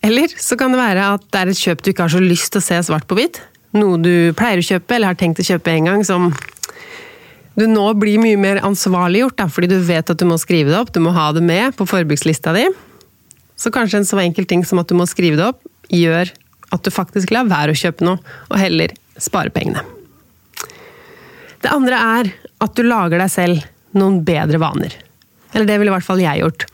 Eller 0.00 0.32
så 0.40 0.56
kan 0.56 0.72
det 0.72 0.80
være 0.80 1.08
at 1.18 1.24
det 1.28 1.40
er 1.40 1.50
et 1.52 1.60
kjøp 1.60 1.82
du 1.84 1.90
ikke 1.92 2.06
har 2.06 2.12
så 2.14 2.22
lyst 2.24 2.54
til 2.54 2.62
å 2.62 2.64
se 2.64 2.78
svart 2.86 3.04
på 3.04 3.18
hvitt. 3.18 3.42
Noe 3.76 3.98
du 4.00 4.32
pleier 4.38 4.62
å 4.62 4.64
kjøpe, 4.64 4.96
eller 4.96 5.12
har 5.12 5.18
tenkt 5.20 5.42
å 5.42 5.46
kjøpe 5.46 5.74
en 5.74 5.90
gang, 5.90 6.04
som 6.08 6.30
du 7.60 7.66
nå 7.68 7.84
blir 8.00 8.16
mye 8.22 8.38
mer 8.40 8.62
ansvarliggjort, 8.64 9.44
fordi 9.52 9.68
du 9.74 9.76
vet 9.84 10.08
at 10.08 10.16
du 10.16 10.24
må 10.24 10.38
skrive 10.40 10.72
det 10.72 10.78
opp, 10.78 10.94
du 10.94 11.02
må 11.04 11.12
ha 11.12 11.28
det 11.36 11.42
med 11.44 11.76
på 11.76 11.84
forbrukslista 11.90 12.54
di. 12.56 12.64
Så 13.60 13.68
kanskje 13.74 14.00
en 14.00 14.08
så 14.08 14.22
enkel 14.22 14.48
ting 14.48 14.64
som 14.64 14.80
at 14.80 14.88
du 14.88 14.96
må 14.96 15.04
skrive 15.10 15.36
det 15.36 15.50
opp, 15.50 15.60
gjør 15.92 16.32
at 16.72 16.86
du 16.86 16.90
faktisk 16.94 17.34
lar 17.34 17.50
være 17.50 17.74
å 17.74 17.80
kjøpe 17.82 18.06
noe, 18.06 18.22
og 18.48 18.56
heller 18.62 18.96
spare 19.20 19.52
pengene. 19.52 19.84
Det 21.60 21.68
andre 21.68 22.00
er 22.16 22.32
at 22.64 22.74
du 22.78 22.86
lager 22.86 23.20
deg 23.20 23.28
selv 23.28 23.68
noen 24.00 24.22
bedre 24.24 24.56
vaner. 24.62 24.96
Eller 25.52 25.68
det 25.68 25.76
ville 25.82 25.92
i 25.92 25.96
hvert 25.98 26.06
fall 26.06 26.22
jeg 26.22 26.40
gjort. 26.40 26.64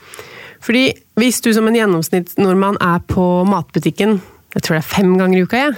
Fordi 0.65 0.89
hvis 1.21 1.43
du 1.45 1.51
som 1.57 1.67
en 1.69 1.77
gjennomsnittsnordmann 1.77 2.79
er 2.85 3.03
på 3.11 3.27
matbutikken 3.49 4.19
jeg 4.57 4.65
tror 4.65 4.79
det 4.79 4.81
er 4.81 4.89
fem 4.89 5.13
ganger 5.21 5.37
i 5.37 5.45
uka, 5.45 5.59
jeg. 5.67 5.75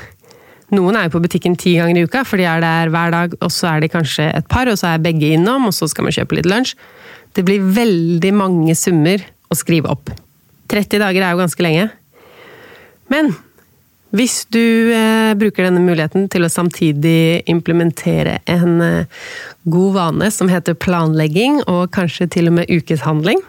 Noen 0.76 0.94
er 0.99 1.08
jo 1.08 1.16
på 1.16 1.23
butikken 1.25 1.56
ti 1.58 1.73
ganger 1.78 1.99
i 1.99 2.04
uka, 2.06 2.23
for 2.28 2.38
de 2.38 2.47
er 2.47 2.62
der 2.62 2.92
hver 2.94 3.11
dag, 3.11 3.35
og 3.42 3.50
så 3.50 3.73
er 3.73 3.82
de 3.82 3.90
kanskje 3.90 4.28
et 4.30 4.47
par, 4.50 4.70
og 4.70 4.78
så 4.78 4.92
er 4.92 5.02
begge 5.02 5.32
innom, 5.35 5.66
og 5.66 5.75
så 5.75 5.88
skal 5.90 6.06
man 6.06 6.14
kjøpe 6.14 6.38
litt 6.38 6.47
lunsj. 6.47 6.76
Det 7.35 7.42
blir 7.47 7.64
veldig 7.75 8.32
mange 8.37 8.76
summer 8.78 9.25
å 9.50 9.58
skrive 9.58 9.90
opp. 9.90 10.12
30 10.70 11.02
dager 11.02 11.25
er 11.25 11.35
jo 11.35 11.40
ganske 11.40 11.64
lenge. 11.64 11.88
Men 13.11 13.32
hvis 14.14 14.44
du 14.52 14.92
eh, 14.94 15.35
bruker 15.40 15.66
denne 15.66 15.82
muligheten 15.82 16.28
til 16.32 16.47
å 16.47 16.52
samtidig 16.52 17.49
implementere 17.50 18.38
en 18.49 18.78
eh, 18.85 19.25
god 19.68 19.97
vane 19.97 20.30
som 20.32 20.52
heter 20.52 20.78
planlegging, 20.78 21.64
og 21.66 21.90
kanskje 21.97 22.28
til 22.37 22.52
og 22.52 22.61
med 22.61 22.70
ukeshandling, 22.70 23.42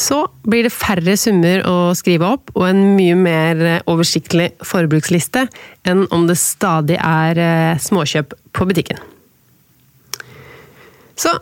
så 0.00 0.22
blir 0.48 0.64
det 0.64 0.72
færre 0.72 1.14
summer 1.20 1.60
å 1.68 1.92
skrive 1.98 2.28
opp, 2.36 2.52
og 2.56 2.64
en 2.70 2.80
mye 2.96 3.16
mer 3.18 3.60
eh, 3.60 3.82
oversiktlig 3.90 4.48
forbruksliste 4.64 5.44
enn 5.88 6.06
om 6.14 6.24
det 6.28 6.38
stadig 6.40 6.96
er 6.96 7.40
eh, 7.40 7.80
småkjøp 7.84 8.32
på 8.56 8.68
butikken. 8.70 9.00
Så 11.20 11.34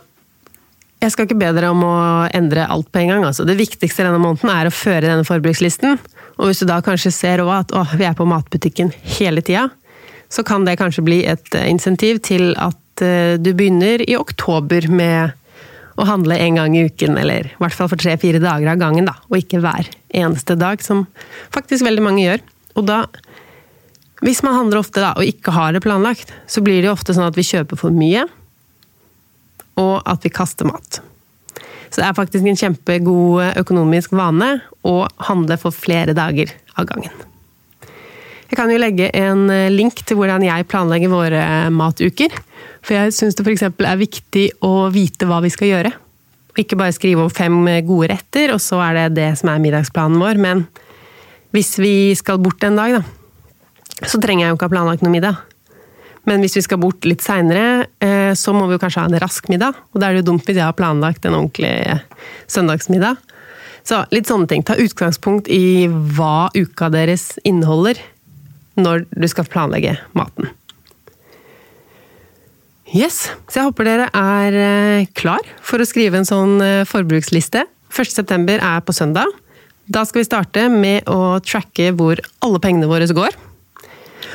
jeg 0.99 1.13
skal 1.13 1.29
ikke 1.29 1.39
be 1.39 1.53
dere 1.55 1.71
om 1.71 1.85
å 1.87 1.95
endre 2.35 2.67
alt 2.67 2.89
på 2.91 2.99
en 2.99 3.13
gang. 3.13 3.23
Altså. 3.29 3.45
Det 3.47 3.55
viktigste 3.55 4.03
denne 4.03 4.19
måneden 4.19 4.51
er 4.51 4.67
å 4.67 4.75
føre 4.75 5.07
denne 5.07 5.27
forbrukslisten. 5.27 5.95
Og 6.35 6.49
hvis 6.49 6.59
du 6.59 6.67
da 6.67 6.81
kanskje 6.83 7.13
ser 7.15 7.45
at 7.47 7.71
å, 7.71 7.85
vi 7.95 8.03
er 8.03 8.17
på 8.17 8.27
matbutikken 8.27 8.91
hele 9.15 9.43
tida, 9.45 9.69
så 10.29 10.43
kan 10.45 10.67
det 10.67 10.75
kanskje 10.81 11.05
bli 11.07 11.21
et 11.31 11.55
eh, 11.55 11.71
insentiv 11.71 12.19
til 12.27 12.51
at 12.59 12.77
du 12.99 13.53
begynner 13.55 14.01
i 14.03 14.17
oktober 14.19 14.89
med 14.91 15.31
å 15.99 16.07
handle 16.07 16.37
en 16.39 16.59
gang 16.59 16.75
i 16.77 16.85
uken, 16.87 17.17
eller 17.19 17.49
i 17.49 17.57
hvert 17.59 17.75
fall 17.75 17.89
for 17.91 17.99
tre-fire 17.99 18.39
dager 18.41 18.71
av 18.71 18.79
gangen, 18.79 19.09
da, 19.09 19.17
og 19.27 19.39
ikke 19.41 19.61
hver 19.63 19.89
eneste 20.15 20.55
dag, 20.59 20.83
som 20.83 21.05
faktisk 21.55 21.85
veldig 21.87 22.05
mange 22.05 22.23
gjør. 22.23 22.43
Og 22.79 22.87
da, 22.87 23.01
hvis 24.23 24.41
man 24.45 24.55
handler 24.55 24.81
ofte 24.81 25.03
da, 25.03 25.13
og 25.19 25.27
ikke 25.27 25.53
har 25.55 25.75
det 25.75 25.83
planlagt, 25.83 26.31
så 26.47 26.63
blir 26.63 26.79
det 26.79 26.89
jo 26.89 26.95
ofte 26.95 27.15
sånn 27.15 27.27
at 27.27 27.39
vi 27.39 27.47
kjøper 27.47 27.79
for 27.79 27.95
mye 27.95 28.25
og 29.79 30.01
at 30.11 30.25
vi 30.25 30.31
kaster 30.33 30.67
mat. 30.67 30.99
Så 31.89 32.01
det 32.01 32.07
er 32.09 32.17
faktisk 32.17 32.45
en 32.45 32.59
kjempegod 32.59 33.59
økonomisk 33.59 34.13
vane 34.17 34.57
å 34.85 35.01
handle 35.29 35.57
for 35.61 35.75
flere 35.75 36.13
dager 36.17 36.51
av 36.75 36.89
gangen. 36.89 37.15
Jeg 38.49 38.57
kan 38.57 38.71
jo 38.73 38.79
legge 38.81 39.11
en 39.13 39.45
link 39.69 40.01
til 40.07 40.17
hvordan 40.17 40.41
jeg 40.41 40.65
planlegger 40.71 41.11
våre 41.11 41.41
matuker. 41.69 42.33
For 42.81 42.95
jeg 42.95 43.13
syns 43.13 43.37
det 43.37 43.45
f.eks. 43.45 43.67
er 43.69 43.99
viktig 43.99 44.45
å 44.65 44.89
vite 44.93 45.27
hva 45.29 45.37
vi 45.45 45.51
skal 45.53 45.69
gjøre. 45.69 45.91
Ikke 46.59 46.77
bare 46.79 46.95
skrive 46.95 47.23
om 47.23 47.31
fem 47.31 47.55
gode 47.87 48.09
retter, 48.11 48.55
og 48.55 48.61
så 48.63 48.81
er 48.83 48.97
det 48.97 49.19
det 49.19 49.29
som 49.39 49.51
er 49.51 49.61
middagsplanen 49.61 50.19
vår. 50.19 50.41
Men 50.41 50.65
hvis 51.55 51.75
vi 51.81 51.93
skal 52.17 52.41
bort 52.41 52.65
en 52.65 52.79
dag, 52.79 52.99
da, 52.99 54.07
så 54.07 54.19
trenger 54.21 54.45
jeg 54.45 54.51
jo 54.51 54.57
ikke 54.57 54.69
ha 54.69 54.73
planlagt 54.73 55.05
noe 55.05 55.13
middag. 55.13 55.39
Men 56.27 56.43
hvis 56.43 56.57
vi 56.59 56.65
skal 56.65 56.81
bort 56.81 57.05
litt 57.07 57.23
seinere, 57.25 57.87
eh, 58.03 58.33
så 58.37 58.53
må 58.53 58.67
vi 58.67 58.75
jo 58.75 58.81
kanskje 58.81 59.05
ha 59.05 59.09
en 59.09 59.21
rask 59.21 59.47
middag. 59.49 59.77
Og 59.93 60.01
da 60.01 60.09
er 60.09 60.17
det 60.17 60.23
jo 60.23 60.31
dumt 60.33 60.45
hvis 60.45 60.59
jeg 60.59 60.67
har 60.67 60.77
planlagt 60.77 61.25
en 61.25 61.37
ordentlig 61.37 61.71
eh, 61.89 62.03
søndagsmiddag. 62.51 63.17
Så 63.87 64.03
litt 64.13 64.29
sånne 64.29 64.49
ting. 64.51 64.65
Ta 64.67 64.75
utgangspunkt 64.77 65.47
i 65.49 65.87
hva 65.87 66.51
uka 66.53 66.91
deres 66.93 67.31
inneholder 67.47 67.97
når 68.77 69.05
du 69.09 69.27
skal 69.31 69.47
planlegge 69.49 69.97
maten. 70.17 70.51
Yes, 72.89 73.27
så 73.49 73.59
jeg 73.59 73.69
håper 73.69 73.85
dere 73.85 74.07
er 74.17 74.55
eh, 74.57 75.09
klar 75.17 75.45
for 75.61 75.81
å 75.81 75.87
skrive 75.87 76.17
en 76.17 76.27
sånn 76.27 76.57
forbruksliste. 76.89 77.67
1.9 77.93 78.57
er 78.57 78.81
på 78.85 78.95
søndag. 78.95 79.29
Da 79.89 80.03
skal 80.05 80.21
vi 80.21 80.27
starte 80.27 80.67
med 80.69 81.07
å 81.09 81.39
tracke 81.41 81.91
hvor 81.97 82.21
alle 82.45 82.61
pengene 82.61 82.89
våre 82.89 83.09
går. 83.09 83.37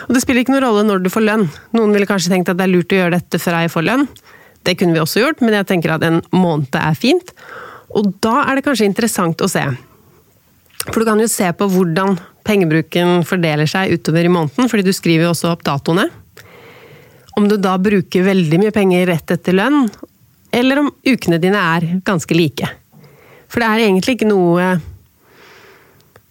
Og 0.08 0.14
det 0.14 0.22
spiller 0.24 0.42
ikke 0.42 0.54
noen 0.54 0.64
rolle 0.66 0.84
når 0.88 1.04
du 1.04 1.10
får 1.12 1.24
lønn. 1.24 1.46
Noen 1.76 1.94
ville 1.94 2.08
kanskje 2.08 2.32
tenkt 2.32 2.50
at 2.50 2.58
det 2.58 2.66
er 2.66 2.72
lurt 2.72 2.92
å 2.92 2.98
gjøre 2.98 3.16
dette 3.16 3.40
før 3.40 3.60
jeg 3.62 3.72
får 3.72 3.86
lønn. 3.86 4.06
Det 4.64 4.76
kunne 4.80 4.96
vi 4.96 5.02
også 5.02 5.22
gjort, 5.22 5.42
men 5.44 5.56
jeg 5.58 5.68
tenker 5.68 5.94
at 5.94 6.04
en 6.06 6.22
måned 6.34 6.74
er 6.80 6.98
fint. 6.98 7.34
Og 7.94 8.10
da 8.24 8.40
er 8.44 8.58
det 8.58 8.64
kanskje 8.66 8.88
interessant 8.88 9.44
å 9.44 9.50
se. 9.50 9.62
For 10.88 11.00
du 11.00 11.08
kan 11.08 11.20
jo 11.22 11.30
se 11.30 11.48
på 11.56 11.68
hvordan 11.70 12.18
pengebruken 12.44 13.24
fordeler 13.26 13.68
seg 13.70 13.94
utover 13.96 14.26
i 14.26 14.32
måneden, 14.32 14.68
fordi 14.70 14.86
du 14.86 14.92
skriver 14.94 15.26
jo 15.26 15.32
også 15.32 15.52
opp 15.54 15.64
datoene. 15.66 16.08
Om 17.34 17.48
du 17.50 17.56
da 17.58 17.74
bruker 17.82 18.26
veldig 18.28 18.60
mye 18.62 18.74
penger 18.74 19.08
rett 19.10 19.34
etter 19.34 19.56
lønn, 19.56 19.88
eller 20.54 20.84
om 20.84 20.90
ukene 21.02 21.40
dine 21.42 21.58
er 21.58 21.86
ganske 22.06 22.36
like. 22.36 22.68
For 23.50 23.62
det 23.62 23.70
er 23.70 23.86
egentlig 23.88 24.16
ikke 24.18 24.30
noe 24.30 24.74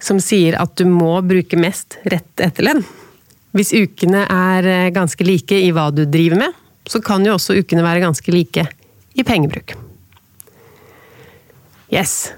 som 0.03 0.19
sier 0.23 0.57
at 0.59 0.75
du 0.79 0.85
må 0.87 1.15
bruke 1.23 1.59
mest 1.59 1.97
rett 2.11 2.43
etter 2.43 2.67
lønn. 2.67 2.83
Hvis 3.53 3.71
ukene 3.75 4.23
er 4.25 4.67
eh, 4.67 4.91
ganske 4.95 5.23
like 5.27 5.55
i 5.55 5.71
hva 5.75 5.89
du 5.93 6.03
driver 6.09 6.41
med, 6.41 6.61
så 6.89 6.99
kan 7.03 7.23
jo 7.23 7.35
også 7.37 7.55
ukene 7.59 7.85
være 7.85 8.03
ganske 8.03 8.33
like 8.33 8.65
i 9.13 9.23
pengebruk. 9.23 9.75
Yes. 11.93 12.33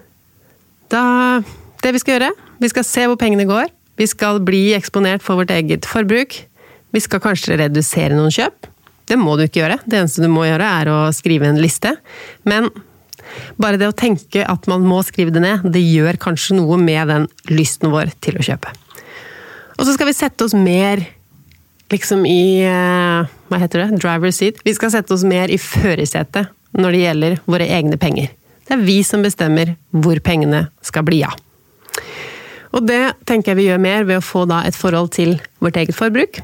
Da 0.92 1.42
Det 1.82 1.94
vi 1.94 2.02
skal 2.02 2.16
gjøre, 2.18 2.32
vi 2.62 2.72
skal 2.72 2.88
se 2.88 3.06
hvor 3.10 3.20
pengene 3.20 3.48
går. 3.50 3.72
Vi 4.00 4.08
skal 4.12 4.42
bli 4.44 4.74
eksponert 4.76 5.24
for 5.24 5.40
vårt 5.40 5.54
eget 5.56 5.88
forbruk. 5.88 6.38
Vi 6.96 7.04
skal 7.04 7.24
kanskje 7.24 7.60
redusere 7.60 8.16
noen 8.16 8.34
kjøp. 8.34 8.70
Det 9.06 9.18
må 9.20 9.36
du 9.38 9.46
ikke 9.46 9.62
gjøre. 9.62 9.80
Det 9.86 10.00
eneste 10.00 10.24
du 10.24 10.32
må 10.32 10.48
gjøre, 10.48 10.68
er 10.82 10.92
å 10.92 11.00
skrive 11.16 11.48
en 11.50 11.62
liste. 11.62 11.94
Men 12.48 12.70
bare 13.62 13.80
det 13.82 13.90
å 13.90 13.96
tenke 13.96 14.46
at 14.48 14.68
man 14.72 14.86
må 14.88 15.02
skrive 15.06 15.34
det 15.36 15.44
ned, 15.44 15.68
det 15.74 15.84
gjør 15.84 16.20
kanskje 16.22 16.58
noe 16.58 16.80
med 16.82 17.12
den 17.12 17.28
lysten 17.52 17.94
vår 17.94 18.14
til 18.24 18.40
å 18.40 18.46
kjøpe. 18.46 18.74
Og 19.76 19.86
så 19.86 19.96
skal 19.96 20.10
vi 20.10 20.16
sette 20.16 20.46
oss 20.46 20.56
mer 20.56 21.04
liksom 21.92 22.24
i 22.26 22.64
eh, 22.66 23.34
Hva 23.52 23.60
heter 23.62 23.84
det? 23.84 24.00
Driver 24.02 24.32
seat. 24.34 24.62
Vi 24.66 24.74
skal 24.74 24.94
sette 24.94 25.14
oss 25.14 25.26
mer 25.28 25.52
i 25.54 25.60
førersetet 25.62 26.50
når 26.76 26.96
det 26.96 27.04
gjelder 27.04 27.38
våre 27.46 27.68
egne 27.72 28.00
penger. 28.02 28.32
Det 28.66 28.74
er 28.74 28.86
vi 28.88 29.02
som 29.06 29.22
bestemmer 29.24 29.76
hvor 29.94 30.20
pengene 30.26 30.66
skal 30.84 31.06
bli 31.06 31.22
av. 31.28 31.38
Og 32.76 32.84
det 32.84 33.16
tenker 33.28 33.54
jeg 33.54 33.62
vi 33.62 33.70
gjør 33.70 33.82
mer 33.82 34.06
ved 34.08 34.20
å 34.20 34.26
få 34.26 34.44
da 34.50 34.62
et 34.68 34.76
forhold 34.76 35.14
til 35.16 35.38
vårt 35.64 35.80
eget 35.80 35.96
forbruk. 35.96 36.42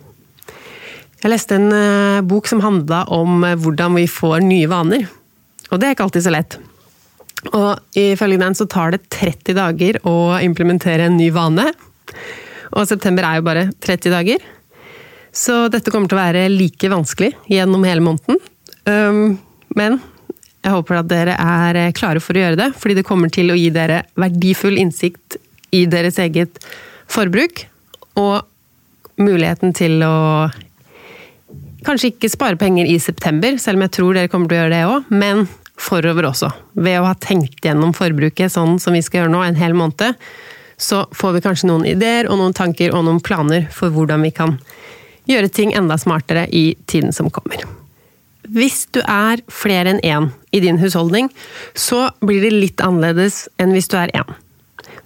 Jeg 1.21 1.29
leste 1.29 1.57
en 1.57 1.69
eh, 1.75 2.21
bok 2.25 2.47
som 2.49 2.63
handla 2.63 3.03
om 3.13 3.43
eh, 3.45 3.57
hvordan 3.59 3.97
vi 3.99 4.07
får 4.09 4.39
nye 4.45 4.69
vaner. 4.71 5.03
Og 5.69 5.81
det 5.81 5.89
er 5.89 5.95
ikke 5.95 6.07
alltid 6.07 6.25
så 6.25 6.33
lett. 6.33 6.57
Og 7.51 7.97
ifølge 7.97 8.39
den 8.41 8.55
så 8.57 8.67
tar 8.69 8.95
det 8.95 9.03
30 9.11 9.57
dager 9.57 9.99
å 10.07 10.15
implementere 10.41 11.09
en 11.09 11.19
ny 11.19 11.29
vane. 11.35 11.67
Og 12.71 12.87
september 12.87 13.27
er 13.27 13.39
jo 13.39 13.45
bare 13.49 13.67
30 13.83 14.15
dager. 14.15 14.47
Så 15.35 15.65
dette 15.73 15.91
kommer 15.93 16.09
til 16.11 16.19
å 16.19 16.23
være 16.23 16.47
like 16.51 16.91
vanskelig 16.91 17.31
gjennom 17.51 17.85
hele 17.87 18.03
måneden. 18.03 18.39
Men 19.79 19.97
jeg 20.61 20.73
håper 20.75 20.99
at 20.99 21.09
dere 21.09 21.37
er 21.39 21.95
klare 21.97 22.21
for 22.21 22.37
å 22.37 22.43
gjøre 22.43 22.59
det, 22.59 22.67
fordi 22.77 22.97
det 22.99 23.05
kommer 23.07 23.31
til 23.33 23.49
å 23.53 23.57
gi 23.57 23.69
dere 23.73 24.03
verdifull 24.19 24.77
innsikt 24.81 25.39
i 25.71 25.85
deres 25.89 26.19
eget 26.21 26.59
forbruk. 27.11 27.65
Og 28.19 28.41
muligheten 29.21 29.73
til 29.77 30.01
å 30.05 30.49
kanskje 31.85 32.11
ikke 32.11 32.29
spare 32.31 32.59
penger 32.61 32.89
i 32.89 32.99
september, 33.01 33.57
selv 33.57 33.79
om 33.79 33.87
jeg 33.87 33.95
tror 33.97 34.17
dere 34.17 34.31
kommer 34.31 34.49
til 34.49 34.57
å 34.57 34.61
gjøre 34.61 34.75
det 34.75 34.85
òg, 34.89 35.11
men 35.13 35.47
forover 35.81 36.29
også. 36.29 36.51
Ved 36.77 36.99
å 36.99 37.07
ha 37.09 37.17
tenkt 37.17 37.65
gjennom 37.65 37.93
forbruket 37.97 38.53
sånn 38.53 38.77
som 38.81 38.95
vi 38.95 39.01
skal 39.05 39.23
gjøre 39.23 39.33
nå, 39.33 39.43
en 39.45 39.59
hel 39.59 39.75
måned, 39.77 40.19
så 40.81 41.03
får 41.13 41.35
vi 41.35 41.43
kanskje 41.45 41.69
noen 41.69 41.85
ideer 41.89 42.29
og 42.29 42.39
noen 42.41 42.55
tanker 42.57 42.93
og 42.95 43.05
noen 43.05 43.21
planer 43.23 43.67
for 43.73 43.93
hvordan 43.93 44.25
vi 44.25 44.33
kan 44.33 44.57
gjøre 45.29 45.51
ting 45.53 45.73
enda 45.77 45.97
smartere 46.01 46.47
i 46.49 46.71
tiden 46.89 47.13
som 47.13 47.29
kommer. 47.33 47.61
Hvis 48.51 48.87
du 48.91 48.99
er 49.05 49.43
flere 49.53 49.93
enn 49.93 50.01
én 50.01 50.31
i 50.51 50.61
din 50.63 50.79
husholdning, 50.81 51.29
så 51.77 52.09
blir 52.25 52.41
det 52.43 52.55
litt 52.55 52.81
annerledes 52.83 53.45
enn 53.61 53.73
hvis 53.75 53.89
du 53.91 53.99
er 54.01 54.13
én. 54.17 54.33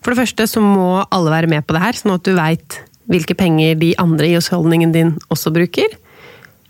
For 0.06 0.14
det 0.14 0.22
første 0.22 0.46
så 0.46 0.62
må 0.62 1.02
alle 1.10 1.32
være 1.34 1.50
med 1.50 1.66
på 1.66 1.74
det 1.74 1.82
her, 1.82 1.98
sånn 1.98 2.14
at 2.14 2.26
du 2.28 2.36
veit 2.38 2.76
hvilke 3.10 3.34
penger 3.38 3.74
de 3.82 3.96
andre 3.98 4.28
i 4.30 4.36
husholdningen 4.38 4.92
din 4.94 5.16
også 5.34 5.50
bruker. 5.54 5.96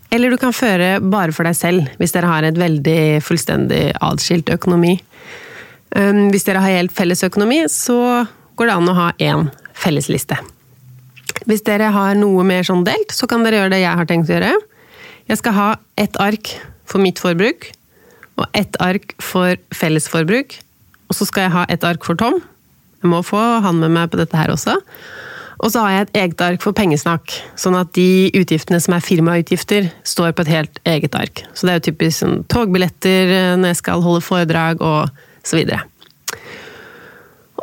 Eller 0.08 0.32
du 0.32 0.38
kan 0.40 0.56
føre 0.56 0.94
bare 1.04 1.34
for 1.36 1.44
deg 1.44 1.58
selv, 1.58 1.90
hvis 2.00 2.16
dere 2.16 2.30
har 2.30 2.46
et 2.48 2.56
veldig 2.56 3.20
fullstendig 3.26 3.90
atskilt 4.00 4.48
økonomi. 4.54 4.94
Um, 5.92 6.30
hvis 6.32 6.48
dere 6.48 6.64
har 6.64 6.78
helt 6.78 6.96
felles 6.96 7.20
økonomi, 7.28 7.60
så 7.68 8.24
går 8.56 8.70
det 8.70 8.78
an 8.78 8.88
å 8.88 8.96
ha 8.96 9.10
én 9.20 9.50
fellesliste. 9.76 10.40
Hvis 11.44 11.66
dere 11.68 11.92
har 11.92 12.16
noe 12.16 12.40
mer 12.48 12.64
sånn 12.64 12.88
delt, 12.88 13.12
så 13.12 13.28
kan 13.28 13.44
dere 13.44 13.60
gjøre 13.60 13.74
det 13.76 13.84
jeg 13.84 14.00
har 14.00 14.08
tenkt 14.08 14.32
å 14.32 14.38
gjøre. 14.38 14.56
Jeg 15.28 15.42
skal 15.42 15.58
ha 15.60 15.70
ett 16.00 16.16
ark 16.24 16.56
for 16.88 17.04
mitt 17.04 17.20
forbruk, 17.20 17.68
og 18.40 18.48
ett 18.56 18.80
ark 18.80 19.12
for 19.20 19.60
fellesforbruk. 19.76 20.56
Og 21.12 21.20
så 21.20 21.28
skal 21.28 21.50
jeg 21.50 21.58
ha 21.60 21.68
ett 21.68 21.84
ark 21.84 22.08
for 22.08 22.16
Tom. 22.16 22.40
Må 23.06 23.22
få 23.26 23.40
han 23.64 23.80
med 23.82 23.94
meg 23.94 24.10
på 24.12 24.20
dette 24.20 24.36
her 24.38 24.52
også. 24.54 24.76
Og 25.64 25.72
så 25.72 25.82
har 25.82 25.92
jeg 25.92 26.04
et 26.04 26.18
eget 26.20 26.42
ark 26.44 26.60
for 26.60 26.76
pengesnakk, 26.76 27.32
sånn 27.56 27.78
at 27.78 27.94
de 27.96 28.28
utgiftene 28.36 28.80
som 28.82 28.92
er 28.92 29.04
firmautgifter, 29.04 29.88
står 30.04 30.34
på 30.36 30.44
et 30.44 30.52
helt 30.52 30.80
eget 30.84 31.16
ark. 31.16 31.46
Så 31.56 31.64
det 31.64 31.72
er 31.72 31.78
jo 31.78 31.86
typisk 31.88 32.20
sånn, 32.20 32.42
togbilletter 32.52 33.56
når 33.56 33.72
jeg 33.72 33.80
skal 33.80 34.04
holde 34.04 34.24
foredrag 34.26 34.84
og 34.84 35.08
så 35.46 35.56
videre. 35.56 35.80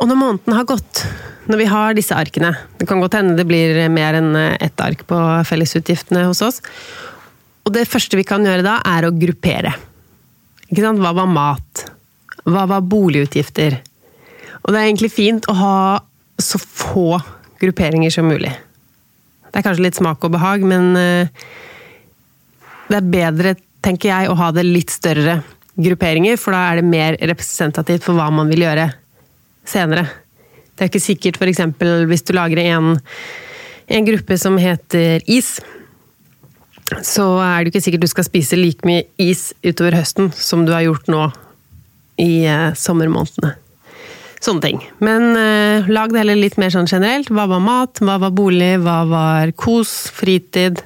Og 0.00 0.10
når 0.10 0.18
måneden 0.18 0.58
har 0.58 0.66
gått, 0.66 1.04
når 1.46 1.60
vi 1.60 1.66
har 1.68 1.94
disse 1.94 2.16
arkene 2.16 2.54
Det 2.80 2.86
kan 2.88 3.02
godt 3.02 3.18
hende 3.18 3.36
det 3.36 3.44
blir 3.46 3.76
mer 3.92 4.16
enn 4.16 4.32
ett 4.34 4.80
ark 4.80 5.04
på 5.06 5.18
fellesutgiftene 5.46 6.24
hos 6.26 6.40
oss. 6.42 6.62
Og 7.64 7.72
det 7.76 7.86
første 7.88 8.18
vi 8.18 8.26
kan 8.26 8.44
gjøre 8.44 8.64
da, 8.64 8.78
er 8.84 9.06
å 9.06 9.14
gruppere. 9.14 9.74
Ikke 10.66 10.82
sant? 10.82 11.00
Hva 11.04 11.14
var 11.16 11.30
mat? 11.30 11.84
Hva 12.44 12.66
var 12.68 12.84
boligutgifter? 12.84 13.78
Og 14.64 14.72
det 14.72 14.80
er 14.80 14.88
egentlig 14.88 15.12
fint 15.12 15.46
å 15.50 15.56
ha 15.58 15.76
så 16.40 16.58
få 16.58 17.18
grupperinger 17.60 18.12
som 18.12 18.28
mulig. 18.28 18.52
Det 19.50 19.60
er 19.60 19.66
kanskje 19.66 19.84
litt 19.84 19.98
smak 19.98 20.24
og 20.26 20.32
behag, 20.34 20.64
men 20.66 20.96
eh, 20.98 21.44
det 22.88 22.98
er 22.98 23.12
bedre, 23.12 23.54
tenker 23.84 24.10
jeg, 24.10 24.30
å 24.30 24.38
ha 24.40 24.50
det 24.56 24.64
litt 24.66 24.92
større 24.92 25.42
grupperinger, 25.74 26.38
for 26.40 26.56
da 26.56 26.64
er 26.70 26.80
det 26.80 26.88
mer 26.88 27.18
representativt 27.20 28.06
for 28.06 28.18
hva 28.18 28.30
man 28.34 28.50
vil 28.50 28.64
gjøre 28.64 28.88
senere. 29.68 30.06
Det 30.74 30.86
er 30.86 30.90
ikke 30.90 31.02
sikkert 31.02 31.38
f.eks. 31.38 31.62
hvis 32.10 32.26
du 32.26 32.34
lager 32.34 32.60
en, 32.64 32.94
en 33.86 34.08
gruppe 34.08 34.38
som 34.40 34.58
heter 34.58 35.22
is, 35.30 35.56
så 37.04 37.26
er 37.40 37.64
det 37.64 37.72
ikke 37.72 37.84
sikkert 37.84 38.04
du 38.04 38.10
skal 38.10 38.26
spise 38.26 38.58
like 38.58 38.86
mye 38.86 39.06
is 39.22 39.52
utover 39.64 39.96
høsten 40.00 40.32
som 40.36 40.66
du 40.66 40.74
har 40.74 40.84
gjort 40.84 41.08
nå 41.10 41.28
i 42.20 42.44
eh, 42.46 42.72
sommermånedene. 42.78 43.54
Sånne 44.44 44.60
ting. 44.60 44.80
Men 45.00 45.30
eh, 45.40 45.86
lag 45.88 46.12
det 46.12 46.20
heller 46.20 46.36
litt 46.36 46.58
mer 46.60 46.72
sånn 46.74 46.88
generelt. 46.90 47.30
Hva 47.32 47.46
var 47.48 47.62
mat? 47.64 48.00
Hva 48.04 48.18
var 48.20 48.34
bolig? 48.36 48.74
Hva 48.84 48.98
var 49.08 49.54
kos? 49.56 49.94
Fritid? 50.12 50.82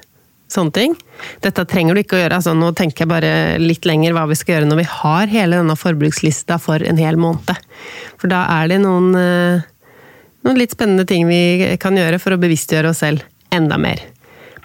Sånne 0.48 0.74
ting. 0.76 0.94
Dette 1.42 1.64
trenger 1.68 1.96
du 1.96 2.04
ikke 2.04 2.16
å 2.16 2.20
gjøre. 2.20 2.38
Altså, 2.38 2.54
nå 2.54 2.70
tenker 2.78 3.04
jeg 3.04 3.10
bare 3.10 3.32
litt 3.58 3.88
lenger 3.88 4.14
hva 4.14 4.28
vi 4.30 4.38
skal 4.38 4.56
gjøre 4.56 4.68
når 4.70 4.80
vi 4.80 4.86
har 4.92 5.32
hele 5.32 5.58
denne 5.58 5.76
forbrukslista 5.76 6.60
for 6.62 6.84
en 6.86 7.02
hel 7.02 7.18
måned. 7.20 7.50
For 8.20 8.30
da 8.30 8.44
er 8.60 8.70
det 8.70 8.78
noen, 8.84 9.10
eh, 9.18 9.66
noen 10.46 10.62
litt 10.62 10.78
spennende 10.78 11.08
ting 11.08 11.26
vi 11.28 11.74
kan 11.82 11.98
gjøre 11.98 12.22
for 12.22 12.36
å 12.36 12.40
bevisstgjøre 12.40 12.94
oss 12.94 13.02
selv 13.02 13.26
enda 13.50 13.80
mer. 13.80 14.06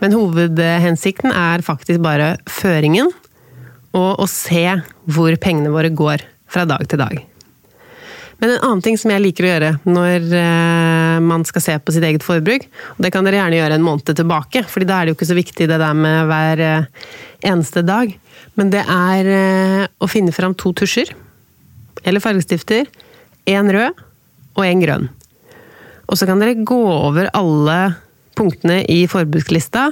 Men 0.03 0.13
hovedhensikten 0.13 1.33
er 1.33 1.65
faktisk 1.65 2.03
bare 2.03 2.35
føringen, 2.51 3.09
og 3.93 4.23
å 4.23 4.29
se 4.29 4.65
hvor 5.09 5.35
pengene 5.41 5.73
våre 5.73 5.89
går 5.93 6.25
fra 6.49 6.65
dag 6.69 6.85
til 6.89 7.01
dag. 7.01 7.32
Men 8.43 8.51
en 8.51 8.63
annen 8.67 8.81
ting 8.83 8.97
som 8.99 9.07
jeg 9.07 9.23
liker 9.23 9.45
å 9.45 9.51
gjøre 9.53 9.67
når 9.87 10.33
eh, 10.35 11.19
man 11.23 11.45
skal 11.47 11.63
se 11.63 11.77
på 11.79 11.93
sitt 11.95 12.03
eget 12.03 12.25
forbruk, 12.27 12.65
og 12.91 12.97
det 13.05 13.13
kan 13.15 13.23
dere 13.23 13.37
gjerne 13.37 13.55
gjøre 13.55 13.77
en 13.79 13.85
måned 13.85 14.09
tilbake, 14.19 14.65
fordi 14.67 14.87
da 14.89 14.97
er 14.97 15.07
det 15.07 15.13
jo 15.13 15.15
ikke 15.15 15.27
så 15.29 15.37
viktig 15.37 15.67
det 15.71 15.77
der 15.79 15.93
med 15.95 16.27
hver 16.27 16.63
eh, 16.65 16.89
eneste 17.47 17.85
dag, 17.87 18.11
men 18.59 18.73
det 18.73 18.81
er 18.83 19.29
eh, 19.31 19.85
å 19.95 20.09
finne 20.11 20.35
fram 20.35 20.57
to 20.59 20.73
tusjer, 20.75 21.13
eller 22.03 22.19
fargestifter, 22.19 22.91
én 23.47 23.71
rød 23.71 24.03
og 24.59 24.67
én 24.67 24.83
grønn. 24.83 25.07
Og 26.11 26.19
så 26.19 26.27
kan 26.27 26.43
dere 26.43 26.67
gå 26.67 26.81
over 26.83 27.31
alle 27.31 27.79
punktene 28.35 28.81
i 28.91 29.05
forbrukslista 29.07 29.85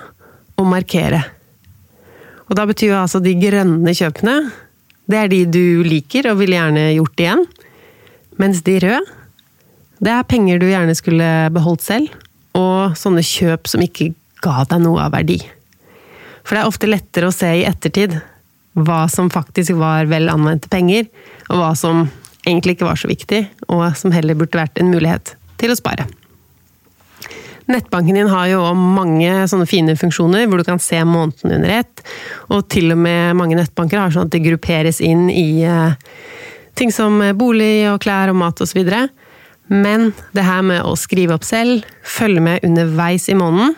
og 0.60 0.72
markere. 0.76 1.24
Og 2.52 2.60
da 2.60 2.68
betyr 2.68 2.98
jo 2.98 3.00
altså 3.00 3.24
de 3.24 3.32
grønne 3.40 3.96
kjøpene, 3.96 4.38
det 5.08 5.24
er 5.24 5.32
de 5.32 5.46
du 5.48 5.88
liker 5.88 6.34
og 6.34 6.44
ville 6.44 6.60
gjerne 6.60 6.90
gjort 6.98 7.30
igjen. 7.30 7.48
Mens 8.41 8.63
de 8.65 8.80
røde, 8.82 9.01
det 10.01 10.10
er 10.10 10.25
penger 10.25 10.62
du 10.62 10.65
gjerne 10.65 10.95
skulle 10.97 11.30
beholdt 11.54 11.84
selv, 11.86 12.13
og 12.58 12.97
sånne 12.97 13.21
kjøp 13.25 13.69
som 13.69 13.84
ikke 13.86 14.12
ga 14.41 14.63
deg 14.69 14.82
noe 14.82 15.04
av 15.06 15.13
verdi. 15.13 15.38
For 16.41 16.56
det 16.56 16.63
er 16.63 16.71
ofte 16.71 16.89
lettere 16.89 17.30
å 17.30 17.36
se 17.36 17.51
i 17.60 17.67
ettertid 17.69 18.17
hva 18.82 19.04
som 19.12 19.30
faktisk 19.30 19.75
var 19.77 20.10
vel 20.10 20.32
anvendte 20.32 20.71
penger, 20.71 21.06
og 21.51 21.60
hva 21.60 21.75
som 21.77 22.08
egentlig 22.47 22.77
ikke 22.77 22.88
var 22.88 22.97
så 22.97 23.12
viktig, 23.12 23.43
og 23.69 23.86
som 23.99 24.15
heller 24.15 24.39
burde 24.39 24.58
vært 24.58 24.82
en 24.82 24.89
mulighet 24.89 25.36
til 25.62 25.73
å 25.73 25.77
spare. 25.77 26.08
Nettbanken 27.69 28.17
din 28.17 28.32
har 28.32 28.47
jo 28.49 28.63
mange 28.73 29.45
sånne 29.47 29.67
fine 29.69 29.93
funksjoner 29.99 30.47
hvor 30.49 30.60
du 30.60 30.65
kan 30.67 30.82
se 30.82 30.97
måneden 31.06 31.60
under 31.60 31.75
ett, 31.77 32.01
og 32.49 32.65
til 32.73 32.95
og 32.95 33.04
med 33.06 33.38
mange 33.38 33.60
nettbanker 33.60 34.01
har 34.01 34.15
sånn 34.15 34.25
at 34.27 34.34
det 34.34 34.43
grupperes 34.47 34.99
inn 35.06 35.30
i 35.30 35.62
eh, 35.67 35.93
Ting 36.82 36.89
som 36.89 37.20
bolig 37.38 37.86
og 37.91 38.00
klær 38.02 38.32
og 38.32 38.39
mat 38.41 38.58
osv. 38.63 38.80
Men 39.70 40.08
det 40.34 40.41
her 40.48 40.63
med 40.65 40.82
å 40.82 40.96
skrive 40.98 41.36
opp 41.38 41.46
selv, 41.46 41.86
følge 42.02 42.41
med 42.41 42.63
underveis 42.65 43.28
i 43.30 43.36
måneden, 43.38 43.76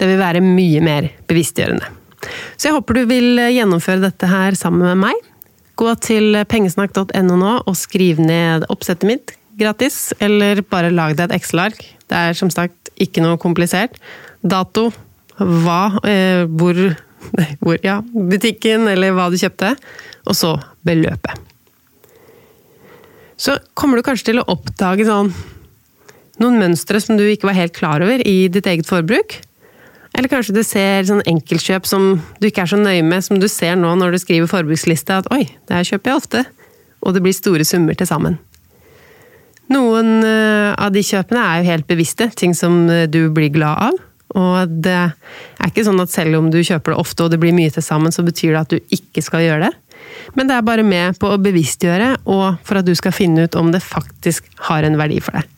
det 0.00 0.08
vil 0.08 0.20
være 0.20 0.40
mye 0.40 0.80
mer 0.84 1.10
bevisstgjørende. 1.28 1.90
Så 2.56 2.70
jeg 2.70 2.76
håper 2.78 2.96
du 2.96 3.02
vil 3.10 3.42
gjennomføre 3.52 4.06
dette 4.06 4.28
her 4.30 4.56
sammen 4.56 4.88
med 4.88 5.02
meg. 5.04 5.26
Gå 5.76 5.92
til 6.00 6.38
pengesnakk.no 6.48 7.36
nå 7.36 7.52
og 7.58 7.76
skriv 7.76 8.22
ned 8.24 8.64
oppsettet 8.72 9.08
mitt 9.10 9.34
gratis, 9.60 10.14
eller 10.16 10.62
bare 10.64 10.92
lag 10.92 11.12
deg 11.16 11.28
et 11.28 11.36
Excel-ark. 11.36 11.82
Det 12.08 12.22
er 12.22 12.38
som 12.38 12.48
sagt 12.52 12.88
ikke 13.00 13.20
noe 13.24 13.36
komplisert. 13.40 14.00
Dato, 14.40 14.88
hva, 15.36 15.82
eh, 16.08 16.48
hvor, 16.48 16.80
hvor 17.60 17.84
Ja, 17.84 17.98
butikken 18.00 18.88
eller 18.88 19.12
hva 19.12 19.28
du 19.28 19.36
kjøpte, 19.40 19.74
og 20.24 20.40
så 20.40 20.56
beløpet 20.88 21.44
så 23.36 23.58
kommer 23.76 23.98
du 23.98 24.06
kanskje 24.06 24.32
til 24.32 24.40
å 24.40 24.48
oppdage 24.52 25.06
sånn 25.08 25.32
noen 26.42 26.58
mønstre 26.60 27.00
som 27.00 27.16
du 27.16 27.24
ikke 27.24 27.48
var 27.48 27.56
helt 27.56 27.76
klar 27.76 28.04
over 28.04 28.20
i 28.24 28.48
ditt 28.52 28.66
eget 28.68 28.88
forbruk. 28.88 29.38
Eller 30.16 30.32
kanskje 30.32 30.56
du 30.56 30.62
ser 30.64 31.04
sånn 31.08 31.24
enkeltkjøp 31.28 31.88
som 31.88 32.16
du 32.40 32.48
ikke 32.48 32.64
er 32.64 32.72
så 32.72 32.80
nøye 32.80 33.04
med, 33.04 33.24
som 33.24 33.40
du 33.40 33.48
ser 33.52 33.76
nå 33.76 33.92
når 34.00 34.16
du 34.16 34.20
skriver 34.22 34.50
forbruksliste, 34.50 35.20
at 35.20 35.30
oi, 35.32 35.44
det 35.68 35.76
her 35.76 35.88
kjøper 35.90 36.12
jeg 36.12 36.22
ofte. 36.22 36.44
Og 37.04 37.16
det 37.16 37.22
blir 37.24 37.36
store 37.36 37.66
summer 37.68 37.96
til 37.96 38.08
sammen. 38.08 38.38
Noen 39.72 40.20
eh, 40.24 40.72
av 40.72 40.92
de 40.94 41.02
kjøpene 41.04 41.42
er 41.42 41.60
jo 41.60 41.70
helt 41.72 41.88
bevisste, 41.90 42.30
ting 42.38 42.54
som 42.56 42.86
eh, 42.92 43.04
du 43.10 43.26
blir 43.34 43.52
glad 43.52 43.90
av. 43.90 44.02
Og 44.36 44.72
det 44.84 44.96
er 44.96 45.68
ikke 45.68 45.84
sånn 45.86 46.00
at 46.02 46.12
selv 46.12 46.38
om 46.40 46.48
du 46.52 46.58
kjøper 46.64 46.92
det 46.92 47.00
ofte 47.00 47.26
og 47.26 47.32
det 47.32 47.40
blir 47.42 47.54
mye 47.56 47.72
til 47.74 47.84
sammen, 47.84 48.14
så 48.14 48.24
betyr 48.26 48.54
det 48.54 48.62
at 48.62 48.72
du 48.72 48.96
ikke 48.96 49.24
skal 49.24 49.44
gjøre 49.44 49.68
det. 49.68 49.74
Men 50.34 50.48
det 50.48 50.56
er 50.56 50.66
bare 50.66 50.86
med 50.86 51.18
på 51.20 51.30
å 51.30 51.40
bevisstgjøre, 51.40 52.16
og 52.26 52.58
for 52.66 52.80
at 52.80 52.88
du 52.88 52.94
skal 52.98 53.14
finne 53.14 53.46
ut 53.46 53.58
om 53.58 53.70
det 53.74 53.84
faktisk 53.84 54.48
har 54.68 54.86
en 54.86 54.98
verdi 54.98 55.20
for 55.22 55.38
deg. 55.38 55.52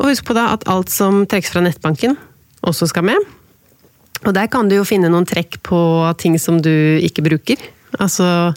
Og 0.00 0.08
husk 0.08 0.24
på 0.28 0.36
da 0.36 0.48
at 0.54 0.64
alt 0.70 0.92
som 0.92 1.24
trekkes 1.28 1.52
fra 1.52 1.64
nettbanken, 1.64 2.16
også 2.64 2.88
skal 2.90 3.06
med. 3.10 3.28
Og 4.26 4.32
der 4.36 4.48
kan 4.52 4.68
du 4.68 4.76
jo 4.76 4.86
finne 4.88 5.10
noen 5.12 5.28
trekk 5.28 5.60
på 5.64 5.80
ting 6.20 6.36
som 6.40 6.60
du 6.64 6.72
ikke 7.00 7.24
bruker. 7.24 7.60
Altså 7.98 8.52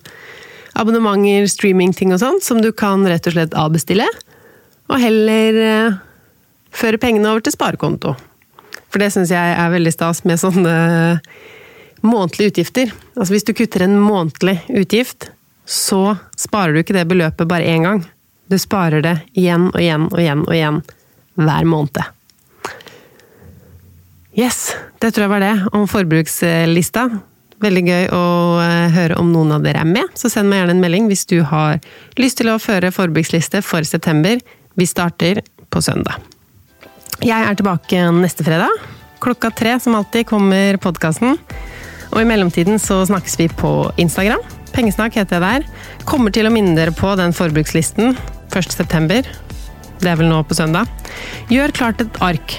abonnementer, 0.80 1.48
streamingting 1.52 2.14
og 2.16 2.22
sånn, 2.24 2.42
som 2.44 2.60
du 2.64 2.72
kan 2.76 3.06
rett 3.08 3.28
og 3.30 3.36
slett 3.36 3.56
avbestille. 3.58 4.08
Og 4.92 5.00
heller 5.00 5.60
eh, 5.64 5.98
føre 6.76 7.00
pengene 7.02 7.32
over 7.32 7.46
til 7.46 7.56
sparekonto. 7.56 8.16
For 8.92 9.02
det 9.02 9.12
syns 9.14 9.32
jeg 9.34 9.56
er 9.58 9.74
veldig 9.74 9.94
stas 9.94 10.22
med 10.28 10.42
sånne 10.42 10.76
månedlige 12.04 12.54
utgifter. 12.54 12.92
Altså 13.16 13.36
hvis 13.36 13.48
du 13.48 13.54
kutter 13.58 13.86
en 13.86 13.96
månedlig 14.02 14.60
utgift, 14.70 15.30
så 15.66 16.18
sparer 16.38 16.76
du 16.76 16.84
ikke 16.84 16.96
det 16.98 17.08
beløpet 17.10 17.50
bare 17.50 17.68
én 17.70 17.88
gang. 17.88 18.04
Du 18.52 18.58
sparer 18.60 19.04
det 19.04 19.16
igjen 19.40 19.70
og 19.72 19.80
igjen 19.80 20.10
og 20.12 20.20
igjen 20.20 20.44
og 20.44 20.56
igjen 20.56 20.82
hver 21.40 21.70
måned. 21.70 22.04
Yes, 24.34 24.74
det 25.00 25.14
tror 25.14 25.28
jeg 25.28 25.34
var 25.34 25.44
det 25.46 25.54
om 25.78 25.86
forbrukslista. 25.90 27.06
Veldig 27.64 27.84
gøy 27.86 28.08
å 28.12 28.24
eh, 28.60 28.92
høre 28.92 29.18
om 29.22 29.30
noen 29.32 29.54
av 29.56 29.64
dere 29.64 29.84
er 29.86 29.88
med, 29.88 30.10
så 30.20 30.28
send 30.32 30.50
meg 30.50 30.60
gjerne 30.60 30.76
en 30.76 30.84
melding 30.84 31.08
hvis 31.12 31.24
du 31.30 31.38
har 31.48 31.78
lyst 32.20 32.42
til 32.42 32.52
å 32.52 32.60
føre 32.60 32.92
forbruksliste 32.92 33.62
for 33.64 33.86
september. 33.88 34.42
Vi 34.76 34.90
starter 34.90 35.44
på 35.72 35.82
søndag. 35.86 36.18
Jeg 37.24 37.40
er 37.40 37.56
tilbake 37.56 38.02
neste 38.18 38.44
fredag. 38.44 38.74
Klokka 39.24 39.54
tre 39.56 39.78
som 39.80 39.96
alltid 39.96 40.28
kommer 40.28 40.76
podkasten. 40.84 41.38
Og 42.14 42.22
i 42.22 42.28
mellomtiden 42.30 42.78
så 42.82 43.02
snakkes 43.10 43.40
vi 43.40 43.48
på 43.50 43.72
Instagram. 44.02 44.42
Pengesnakk 44.74 45.18
heter 45.18 45.40
jeg 45.40 45.44
der. 45.44 45.66
Kommer 46.10 46.34
til 46.34 46.50
å 46.50 46.54
minne 46.54 46.76
dere 46.78 46.94
på 46.96 47.14
den 47.18 47.34
forbrukslisten 47.36 48.14
1.9. 48.54 49.24
Det 50.04 50.12
er 50.12 50.20
vel 50.20 50.30
nå 50.30 50.42
på 50.46 50.58
søndag. 50.58 50.90
Gjør 51.50 51.74
klart 51.74 52.02
et 52.04 52.22
ark, 52.26 52.58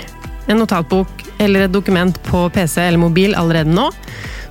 en 0.51 0.59
notatbok 0.63 1.25
eller 1.43 1.67
et 1.67 1.75
dokument 1.75 2.19
på 2.29 2.47
PC 2.55 2.81
eller 2.83 3.03
mobil 3.03 3.35
allerede 3.39 3.75
nå, 3.75 3.89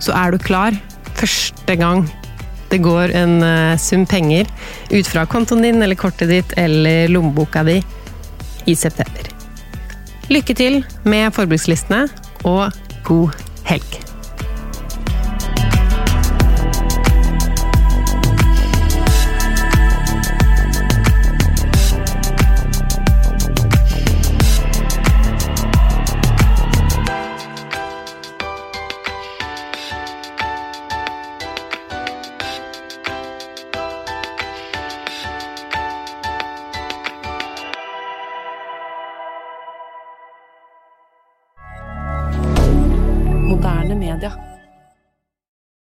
så 0.04 0.16
er 0.20 0.34
du 0.34 0.44
klar 0.44 0.76
første 1.20 1.78
gang 1.80 2.04
det 2.74 2.82
går 2.84 3.14
en 3.16 3.36
uh, 3.46 3.78
sum 3.78 4.06
penger 4.10 4.50
ut 4.92 5.10
fra 5.10 5.28
kontoen 5.30 5.62
din 5.64 5.84
eller 5.86 6.00
kortet 6.00 6.32
ditt 6.32 6.56
eller 6.60 7.12
lommeboka 7.14 7.64
di 7.68 7.80
i 8.66 8.76
september. 8.76 9.30
Lykke 10.32 10.56
til 10.58 10.82
med 11.04 11.36
forbrukslistene, 11.36 12.08
og 12.48 12.74
god 13.06 13.46
helg! 13.68 14.13